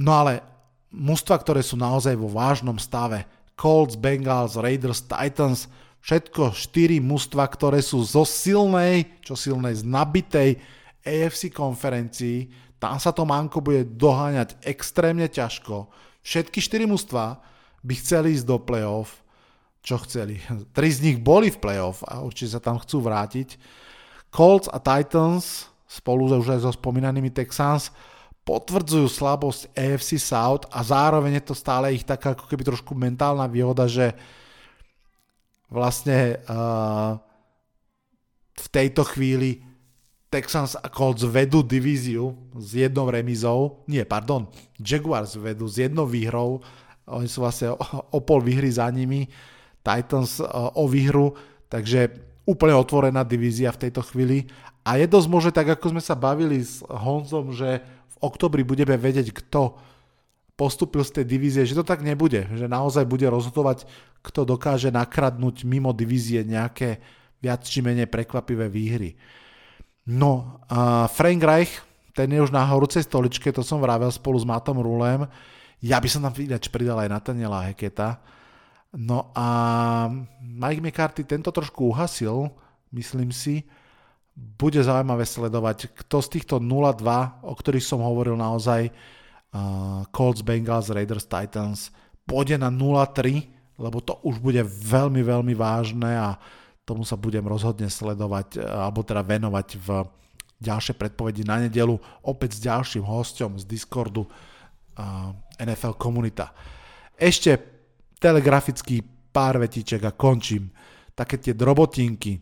no 0.00 0.10
ale 0.16 0.40
mužstva, 0.88 1.36
ktoré 1.36 1.60
sú 1.60 1.76
naozaj 1.76 2.16
vo 2.16 2.32
vážnom 2.32 2.80
stave, 2.80 3.28
Colts, 3.52 4.00
Bengals, 4.00 4.56
Raiders, 4.56 5.04
Titans, 5.04 5.68
všetko 6.04 6.56
štyri 6.56 7.00
mužstva, 7.04 7.44
ktoré 7.48 7.84
sú 7.84 8.00
zo 8.04 8.24
silnej, 8.24 9.20
čo 9.20 9.36
silnej, 9.36 9.76
z 9.76 9.84
nabitej 9.84 10.60
AFC 11.04 11.52
konferencii, 11.52 12.65
tam 12.86 13.02
sa 13.02 13.10
to 13.10 13.26
Manko 13.26 13.58
bude 13.58 13.82
doháňať 13.98 14.62
extrémne 14.62 15.26
ťažko. 15.26 15.90
Všetky 16.22 16.62
štyri 16.62 16.86
mužstva 16.86 17.42
by 17.82 17.94
chceli 17.98 18.38
ísť 18.38 18.46
do 18.46 18.62
playoff, 18.62 19.22
čo 19.82 19.98
chceli. 20.06 20.38
Tri 20.76 20.88
z 20.90 21.02
nich 21.02 21.18
boli 21.18 21.50
v 21.50 21.58
playoff 21.58 22.06
a 22.06 22.22
určite 22.22 22.54
sa 22.54 22.60
tam 22.62 22.78
chcú 22.78 23.02
vrátiť. 23.02 23.58
Colts 24.30 24.70
a 24.70 24.78
Titans 24.78 25.70
spolu 25.86 26.26
už 26.26 26.58
aj 26.58 26.60
so 26.66 26.70
spomínanými 26.74 27.30
Texans 27.30 27.94
potvrdzujú 28.46 29.10
slabosť 29.10 29.74
AFC 29.74 30.22
South 30.22 30.70
a 30.70 30.82
zároveň 30.86 31.42
je 31.42 31.44
to 31.50 31.54
stále 31.58 31.90
ich 31.90 32.06
taká 32.06 32.38
ako 32.38 32.46
keby 32.46 32.62
trošku 32.62 32.94
mentálna 32.94 33.50
výhoda, 33.50 33.90
že 33.90 34.14
vlastne 35.66 36.38
uh, 36.46 37.18
v 38.54 38.66
tejto 38.70 39.02
chvíli 39.02 39.66
Texans 40.26 40.74
a 40.74 40.90
Colts 40.90 41.22
vedú 41.22 41.62
divíziu 41.62 42.34
s 42.58 42.74
jednou 42.74 43.06
remizou, 43.06 43.86
nie, 43.86 44.02
pardon, 44.02 44.50
Jaguars 44.76 45.38
vedú 45.38 45.70
s 45.70 45.78
jednou 45.78 46.04
výhrou, 46.04 46.60
oni 47.06 47.30
sú 47.30 47.46
vlastne 47.46 47.72
o, 47.72 47.78
o 48.10 48.18
pol 48.18 48.42
výhry 48.42 48.66
za 48.66 48.90
nimi, 48.90 49.30
Titans 49.86 50.42
uh, 50.42 50.74
o 50.74 50.90
výhru, 50.90 51.38
takže 51.70 52.10
úplne 52.42 52.74
otvorená 52.74 53.22
divízia 53.22 53.70
v 53.70 53.86
tejto 53.86 54.02
chvíli. 54.02 54.50
A 54.82 54.98
je 54.98 55.06
dosť 55.06 55.28
možné, 55.30 55.50
tak 55.54 55.70
ako 55.70 55.94
sme 55.94 56.02
sa 56.02 56.18
bavili 56.18 56.62
s 56.62 56.82
Honzom, 56.86 57.54
že 57.54 57.82
v 57.86 58.16
oktobri 58.22 58.66
budeme 58.66 58.98
vedieť, 58.98 59.30
kto 59.30 59.78
postupil 60.58 61.06
z 61.06 61.22
tej 61.22 61.24
divízie, 61.26 61.62
že 61.68 61.78
to 61.78 61.86
tak 61.86 62.02
nebude, 62.02 62.48
že 62.54 62.66
naozaj 62.66 63.06
bude 63.06 63.28
rozhodovať, 63.28 63.84
kto 64.24 64.42
dokáže 64.42 64.90
nakradnúť 64.90 65.62
mimo 65.68 65.94
divízie 65.94 66.42
nejaké 66.42 66.98
viac 67.38 67.62
či 67.62 67.84
menej 67.84 68.08
prekvapivé 68.08 68.66
výhry. 68.66 69.14
No, 70.06 70.62
a 70.70 71.10
Frank 71.10 71.42
Reich, 71.42 71.82
ten 72.14 72.30
je 72.30 72.38
už 72.38 72.54
na 72.54 72.62
horúcej 72.62 73.02
stoličke, 73.02 73.50
to 73.50 73.66
som 73.66 73.82
vravel 73.82 74.08
spolu 74.08 74.38
s 74.38 74.46
Matom 74.46 74.78
Rulem, 74.78 75.26
Ja 75.84 76.00
by 76.00 76.08
som 76.08 76.24
tam 76.24 76.32
ináč 76.32 76.72
pridal 76.72 76.96
aj 77.04 77.12
Nathaniela 77.12 77.68
Heketa. 77.68 78.16
No 78.96 79.28
a 79.36 79.48
Mike 80.40 80.80
McCarthy 80.80 81.22
tento 81.28 81.52
trošku 81.52 81.92
uhasil, 81.92 82.48
myslím 82.96 83.28
si. 83.28 83.68
Bude 84.36 84.80
zaujímavé 84.80 85.24
sledovať, 85.28 85.92
kto 85.92 86.16
z 86.24 86.28
týchto 86.40 86.56
0-2, 86.60 87.44
o 87.44 87.52
ktorých 87.52 87.84
som 87.84 88.04
hovoril 88.04 88.36
naozaj, 88.36 88.88
uh, 88.88 90.04
Colts, 90.12 90.44
Bengals, 90.44 90.92
Raiders, 90.92 91.28
Titans, 91.28 91.92
pôjde 92.24 92.56
na 92.56 92.72
0-3, 92.72 93.48
lebo 93.80 94.00
to 94.00 94.16
už 94.24 94.40
bude 94.40 94.60
veľmi, 94.64 95.20
veľmi 95.20 95.54
vážne 95.56 96.12
a 96.16 96.28
tomu 96.86 97.02
sa 97.02 97.18
budem 97.18 97.42
rozhodne 97.42 97.90
sledovať, 97.90 98.62
alebo 98.62 99.02
teda 99.02 99.26
venovať 99.26 99.68
v 99.82 99.88
ďalšie 100.62 100.94
predpovedi 100.96 101.42
na 101.44 101.66
nedelu, 101.66 101.98
opäť 102.24 102.56
s 102.56 102.64
ďalším 102.64 103.04
hostom 103.04 103.58
z 103.60 103.66
Discordu 103.66 104.24
uh, 104.24 105.34
NFL 105.60 105.98
komunita. 105.98 106.54
Ešte 107.18 107.58
telegrafický 108.16 109.04
pár 109.34 109.60
vetiček 109.60 110.00
a 110.06 110.16
končím. 110.16 110.72
Také 111.12 111.36
tie 111.36 111.52
drobotinky. 111.52 112.40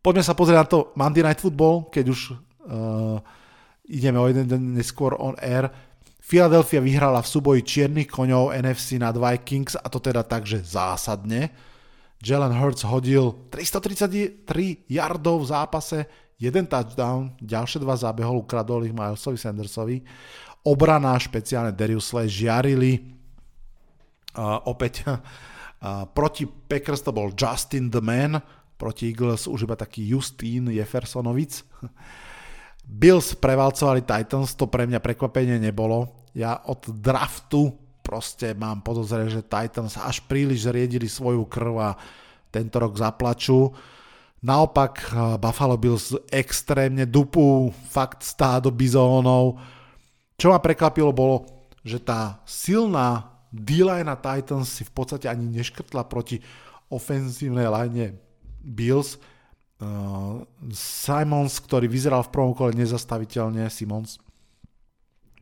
Poďme 0.00 0.24
sa 0.24 0.36
pozrieť 0.36 0.58
na 0.58 0.66
to 0.68 0.78
Monday 0.96 1.24
Night 1.24 1.40
Football, 1.40 1.88
keď 1.92 2.04
už 2.08 2.20
uh, 2.32 3.20
ideme 3.88 4.18
o 4.20 4.28
jeden 4.28 4.48
deň 4.48 4.60
neskôr 4.80 5.16
on 5.16 5.36
air. 5.40 5.68
Philadelphia 6.20 6.80
vyhrala 6.84 7.20
v 7.20 7.30
súboji 7.32 7.60
čiernych 7.64 8.08
koňov 8.08 8.52
NFC 8.60 9.00
nad 9.00 9.16
Vikings 9.16 9.76
a 9.76 9.86
to 9.88 10.00
teda 10.00 10.24
tak, 10.24 10.44
že 10.44 10.60
zásadne. 10.64 11.69
Jalen 12.20 12.52
Hurts 12.52 12.84
hodil 12.84 13.32
333 13.48 14.44
yardov 14.92 15.40
v 15.40 15.46
zápase, 15.48 15.98
jeden 16.36 16.68
touchdown, 16.68 17.32
ďalšie 17.40 17.80
dva 17.80 17.96
zábehol 17.96 18.44
ukradol 18.44 18.84
ich 18.84 18.92
Milesovi 18.92 19.40
Sandersovi. 19.40 20.04
Obrana, 20.60 21.16
špeciálne 21.16 21.72
Darius 21.72 22.12
Slay, 22.12 22.28
žiarili. 22.28 23.00
Uh, 24.36 24.60
opäť 24.68 25.04
uh, 25.08 25.16
proti 26.12 26.44
Packers 26.44 27.00
to 27.00 27.10
bol 27.10 27.32
Justin 27.32 27.88
the 27.88 28.04
Man, 28.04 28.36
proti 28.76 29.12
Eagles 29.12 29.48
už 29.48 29.64
iba 29.64 29.76
taký 29.76 30.04
Justin 30.04 30.68
Jeffersonovic. 30.68 31.64
Bills 32.84 33.32
prevalcovali 33.32 34.04
Titans, 34.04 34.52
to 34.60 34.68
pre 34.68 34.84
mňa 34.84 35.00
prekvapenie 35.00 35.56
nebolo. 35.56 36.28
Ja 36.36 36.60
od 36.68 36.84
draftu 36.84 37.89
proste 38.10 38.58
mám 38.58 38.82
podozrenie, 38.82 39.30
že 39.30 39.46
Titans 39.46 39.94
až 39.94 40.18
príliš 40.26 40.66
zriedili 40.66 41.06
svoju 41.06 41.46
krv 41.46 41.78
a 41.78 41.90
tento 42.50 42.82
rok 42.82 42.98
zaplačú. 42.98 43.70
Naopak 44.42 44.94
eh, 44.98 45.38
Buffalo 45.38 45.78
Bills 45.78 46.18
extrémne 46.34 47.06
dupú 47.06 47.70
fakt 47.86 48.26
stádo 48.26 48.74
bizónov. 48.74 49.62
Čo 50.34 50.50
ma 50.50 50.58
prekvapilo 50.58 51.14
bolo, 51.14 51.46
že 51.86 52.02
tá 52.02 52.42
silná 52.42 53.30
D-line 53.54 54.10
Titans 54.18 54.66
si 54.66 54.82
v 54.82 54.90
podstate 54.90 55.30
ani 55.30 55.46
neškrtla 55.62 56.02
proti 56.10 56.42
ofenzívnej 56.90 57.70
line 57.70 58.18
Bills. 58.58 59.22
Uh, 59.80 60.44
Simons, 60.76 61.56
ktorý 61.62 61.88
vyzeral 61.88 62.20
v 62.26 62.32
prvom 62.36 62.52
kole 62.52 62.76
nezastaviteľne, 62.76 63.64
Simons, 63.72 64.20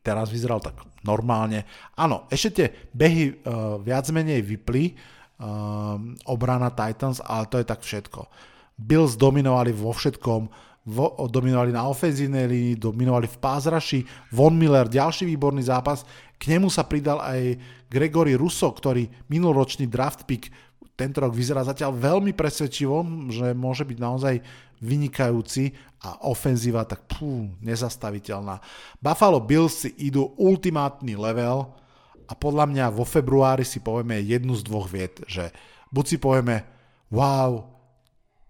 teraz 0.08 0.32
vyzeral 0.32 0.64
tak 0.64 0.80
normálne. 1.04 1.68
Áno, 1.92 2.24
ešte 2.32 2.48
tie 2.48 2.66
behy 2.96 3.36
uh, 3.44 3.76
viac 3.76 4.08
menej 4.08 4.40
vypli, 4.40 4.96
uh, 4.96 6.00
obrana 6.24 6.72
Titans, 6.72 7.20
ale 7.20 7.44
to 7.52 7.60
je 7.60 7.66
tak 7.68 7.84
všetko. 7.84 8.24
Bills 8.80 9.20
dominovali 9.20 9.76
vo 9.76 9.92
všetkom, 9.92 10.48
vo, 10.88 11.06
dominovali 11.28 11.76
na 11.76 11.84
ofenzívnej 11.84 12.48
línii, 12.48 12.80
dominovali 12.80 13.28
v 13.28 13.36
pázraši, 13.36 14.00
Von 14.32 14.56
Miller, 14.56 14.88
ďalší 14.88 15.28
výborný 15.28 15.68
zápas, 15.68 16.08
k 16.40 16.56
nemu 16.56 16.72
sa 16.72 16.86
pridal 16.88 17.20
aj 17.20 17.58
Gregory 17.90 18.38
Russo, 18.38 18.70
ktorý 18.70 19.10
minuloročný 19.28 19.90
draft 19.90 20.24
pick 20.24 20.48
tento 20.98 21.22
rok 21.22 21.30
vyzerá 21.30 21.62
zatiaľ 21.62 21.94
veľmi 21.94 22.34
presvedčivo, 22.34 23.06
že 23.30 23.54
môže 23.54 23.86
byť 23.86 23.98
naozaj 24.02 24.34
vynikajúci 24.82 25.70
a 26.02 26.26
ofenzíva 26.26 26.82
tak 26.82 27.06
pú, 27.06 27.54
nezastaviteľná. 27.62 28.58
Buffalo 28.98 29.38
Bills 29.38 29.86
si 29.86 29.94
idú 30.02 30.34
ultimátny 30.34 31.14
level 31.14 31.70
a 32.26 32.34
podľa 32.34 32.66
mňa 32.66 32.86
vo 32.90 33.06
februári 33.06 33.62
si 33.62 33.78
povieme 33.78 34.18
jednu 34.18 34.58
z 34.58 34.66
dvoch 34.66 34.90
viet, 34.90 35.22
že 35.30 35.54
buď 35.94 36.04
si 36.04 36.18
povieme 36.18 36.66
wow, 37.14 37.62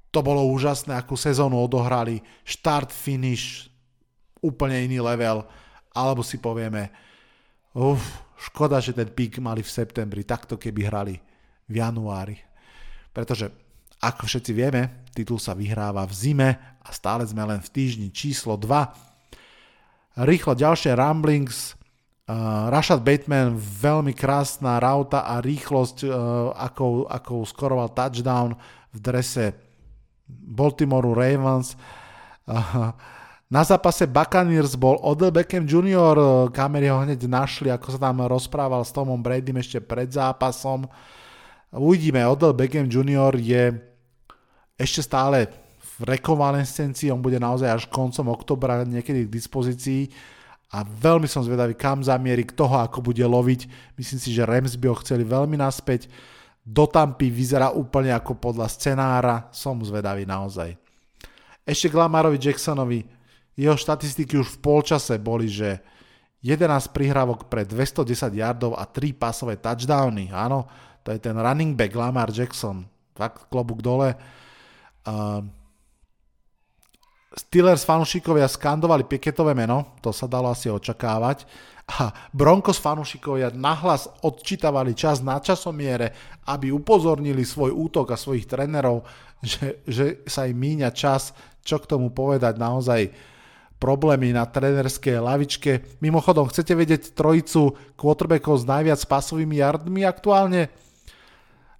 to 0.09 0.25
bolo 0.25 0.49
úžasné, 0.49 0.97
akú 0.97 1.21
sezónu 1.21 1.61
odohrali, 1.61 2.25
štart, 2.49 2.89
finish, 2.89 3.69
úplne 4.41 4.89
iný 4.89 5.05
level, 5.05 5.45
alebo 5.93 6.25
si 6.25 6.41
povieme 6.41 6.89
uf, 7.77 8.01
škoda, 8.41 8.81
že 8.81 8.97
ten 8.97 9.13
pík 9.13 9.37
mali 9.37 9.61
v 9.61 9.69
septembri, 9.69 10.25
takto 10.25 10.57
keby 10.57 10.81
hrali 10.89 11.17
v 11.68 11.74
januári. 11.85 12.40
Pretože, 13.12 13.52
ako 14.00 14.24
všetci 14.24 14.52
vieme, 14.57 15.04
titul 15.12 15.37
sa 15.37 15.52
vyhráva 15.52 16.02
v 16.09 16.14
zime 16.16 16.50
a 16.83 16.88
stále 16.90 17.28
sme 17.28 17.44
len 17.44 17.61
v 17.61 17.72
týždni 17.72 18.09
číslo 18.09 18.57
2. 18.57 20.24
Rýchlo 20.24 20.57
ďalšie 20.57 20.96
rumblings. 20.96 21.76
Uh, 22.28 22.68
Rashad 22.68 23.00
Bateman, 23.00 23.57
veľmi 23.57 24.12
krásna 24.12 24.76
rauta 24.76 25.24
a 25.24 25.40
rýchlosť, 25.40 26.04
uh, 26.04 26.12
ako, 26.52 27.09
ako 27.09 27.48
skoroval 27.48 27.88
touchdown 27.96 28.52
v 28.92 28.98
drese 29.00 29.57
Baltimoreu 30.28 31.16
Ravens. 31.16 31.72
Uh, 32.44 32.92
na 33.48 33.64
zápase 33.64 34.04
Buccaneers 34.04 34.76
bol 34.76 35.00
Odell 35.00 35.33
Beckham 35.33 35.64
Jr., 35.64 36.52
kamery 36.52 36.92
ho 36.92 37.00
hneď 37.00 37.24
našli, 37.24 37.72
ako 37.72 37.96
sa 37.96 38.12
tam 38.12 38.20
rozprával 38.28 38.85
s 38.85 38.92
Tomom 38.92 39.24
Bradym 39.24 39.57
ešte 39.57 39.81
pred 39.81 40.12
zápasom. 40.12 40.85
Uh, 40.85 41.17
Uvidíme, 41.68 42.24
Odell 42.24 42.57
Beckham 42.57 42.88
Jr. 42.88 43.37
je 43.37 43.76
ešte 44.81 45.04
stále 45.04 45.52
v 46.00 46.16
rekonvalescencii, 46.16 47.12
on 47.12 47.20
bude 47.20 47.37
naozaj 47.37 47.68
až 47.68 47.85
koncom 47.92 48.33
oktobra 48.33 48.87
niekedy 48.88 49.28
k 49.28 49.35
dispozícii 49.35 50.09
a 50.72 50.81
veľmi 50.81 51.28
som 51.28 51.44
zvedavý, 51.44 51.76
kam 51.76 52.00
zamieri, 52.00 52.48
k 52.48 52.57
toho, 52.57 52.81
ako 52.81 53.04
bude 53.04 53.20
loviť. 53.20 53.92
Myslím 54.00 54.20
si, 54.20 54.31
že 54.33 54.48
Rams 54.48 54.81
by 54.81 54.87
ho 54.88 54.96
chceli 55.04 55.28
veľmi 55.28 55.61
naspäť. 55.61 56.09
Do 56.64 56.88
Tampy 56.88 57.28
vyzerá 57.33 57.72
úplne 57.72 58.16
ako 58.16 58.37
podľa 58.37 58.68
scenára, 58.72 59.48
som 59.52 59.81
zvedavý 59.81 60.28
naozaj. 60.28 60.76
Ešte 61.68 61.92
k 61.92 62.00
Jacksonovi, 62.48 63.04
jeho 63.59 63.76
štatistiky 63.76 64.40
už 64.40 64.57
v 64.57 64.61
polčase 64.64 65.20
boli, 65.20 65.52
že 65.52 65.85
11 66.40 66.94
prihrávok 66.94 67.50
pre 67.50 67.66
210 67.66 68.09
yardov 68.33 68.78
a 68.78 68.87
3 68.87 69.12
pasové 69.16 69.59
touchdowny, 69.59 70.31
áno, 70.31 70.64
to 71.09 71.16
je 71.16 71.25
ten 71.25 71.40
running 71.40 71.73
back 71.73 71.97
Lamar 71.97 72.29
Jackson. 72.29 72.85
Fakt 73.16 73.49
klobúk 73.49 73.81
dole. 73.81 74.12
Uh, 75.09 75.40
Steelers 77.33 77.81
fanúšikovia 77.81 78.44
skandovali 78.44 79.09
Piketové 79.09 79.57
meno, 79.57 79.97
to 80.05 80.12
sa 80.12 80.29
dalo 80.29 80.53
asi 80.53 80.68
očakávať. 80.68 81.49
A 81.88 82.12
Broncos 82.37 82.77
fanúšikovia 82.77 83.57
nahlas 83.57 84.05
odčítavali 84.21 84.92
čas 84.92 85.25
na 85.25 85.40
časomiere, 85.40 86.12
aby 86.44 86.68
upozornili 86.68 87.40
svoj 87.40 87.73
útok 87.73 88.12
a 88.12 88.21
svojich 88.21 88.44
trénerov, 88.44 89.09
že, 89.40 89.81
že 89.88 90.21
sa 90.29 90.44
im 90.44 90.61
míňa 90.61 90.92
čas, 90.92 91.33
čo 91.64 91.81
k 91.81 91.88
tomu 91.88 92.12
povedať 92.12 92.61
naozaj 92.61 93.09
problémy 93.81 94.37
na 94.37 94.44
trénerskej 94.44 95.25
lavičke. 95.25 95.97
Mimochodom, 96.05 96.53
chcete 96.53 96.77
vedieť 96.77 97.16
trojicu 97.16 97.97
quarterbackov 97.97 98.61
s 98.61 98.68
najviac 98.68 99.01
pasovými 99.09 99.64
yardmi 99.64 100.05
aktuálne? 100.05 100.88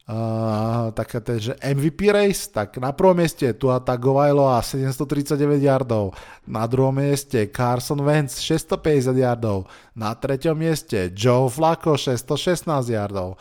Uh, 0.09 0.89
že 1.37 1.53
MVP 1.61 2.09
race, 2.09 2.49
tak 2.49 2.81
na 2.81 2.97
prvom 2.97 3.13
mieste 3.13 3.45
Tua 3.53 3.77
Tagovailoa 3.77 4.65
739 4.65 5.61
yardov, 5.61 6.17
na 6.49 6.65
druhom 6.65 6.97
mieste 6.97 7.45
Carson 7.53 8.01
Wentz 8.01 8.41
650 8.41 9.13
yardov, 9.13 9.69
na 9.93 10.17
treťom 10.17 10.57
mieste 10.57 11.13
Joe 11.13 11.53
Flacco 11.53 11.93
616 11.93 12.89
yardov. 12.89 13.37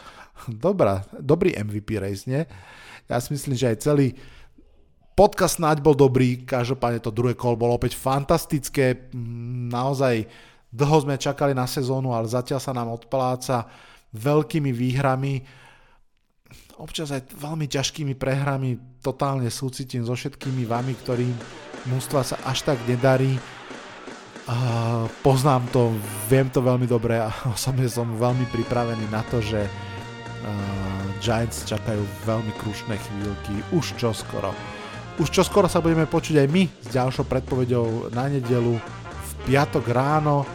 Dobrá, 0.51 1.07
dobrý 1.15 1.55
MVP 1.55 2.03
race, 2.03 2.27
nie? 2.27 2.43
Ja 3.07 3.23
si 3.23 3.31
myslím, 3.31 3.55
že 3.55 3.71
aj 3.71 3.87
celý 3.87 4.11
podcast 5.15 5.63
snáď 5.63 5.79
bol 5.79 5.95
dobrý, 5.95 6.43
každopádne 6.43 6.99
to 6.99 7.15
druhé 7.15 7.31
kolo 7.33 7.55
bolo 7.55 7.79
opäť 7.79 7.95
fantastické, 7.95 9.07
mm, 9.15 9.71
naozaj 9.71 10.27
dlho 10.67 10.97
sme 11.07 11.15
čakali 11.15 11.55
na 11.55 11.63
sezónu, 11.63 12.11
ale 12.11 12.27
zatiaľ 12.27 12.59
sa 12.59 12.75
nám 12.75 12.91
odpláca 12.91 13.71
veľkými 14.11 14.75
výhrami, 14.75 15.41
občas 16.78 17.09
aj 17.09 17.34
veľmi 17.34 17.65
ťažkými 17.65 18.13
prehrami 18.13 18.78
totálne 19.01 19.49
súcitím 19.49 20.05
so 20.05 20.13
všetkými 20.13 20.65
vami, 20.69 20.93
ktorým 20.93 21.34
mústva 21.89 22.21
sa 22.21 22.38
až 22.45 22.65
tak 22.73 22.78
nedarí. 22.86 23.38
Uh, 24.47 25.11
poznám 25.28 25.67
to, 25.75 25.91
viem 26.32 26.47
to 26.47 26.63
veľmi 26.63 26.88
dobre 26.88 27.19
a 27.19 27.28
osobne 27.55 27.89
som 27.91 28.15
veľmi 28.15 28.47
pripravený 28.47 29.11
na 29.11 29.19
to, 29.28 29.43
že 29.43 29.59
uh, 29.59 29.71
Giants 31.19 31.67
čakajú 31.67 31.99
veľmi 32.23 32.55
krušné 32.55 32.95
chvíľky 32.95 33.53
už 33.75 33.99
čoskoro. 33.99 34.55
Už 35.17 35.34
čoskoro 35.34 35.65
sa 35.65 35.82
budeme 35.82 36.05
počuť 36.05 36.45
aj 36.45 36.47
my 36.53 36.63
s 36.69 36.88
ďalšou 36.93 37.25
predpovedou 37.25 38.13
na 38.13 38.30
nedelu 38.30 38.78
v 38.78 39.32
piatok 39.49 39.89
ráno. 39.89 40.45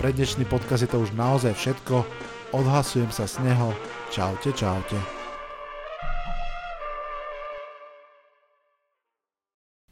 pre 0.00 0.10
dnešný 0.10 0.48
podcast 0.48 0.82
je 0.82 0.90
to 0.90 1.04
už 1.04 1.12
naozaj 1.12 1.52
všetko. 1.52 2.02
Odhlasujem 2.56 3.12
sa 3.12 3.28
z 3.28 3.44
neho. 3.44 3.76
Čaute, 4.10 4.56
čaute. 4.56 5.19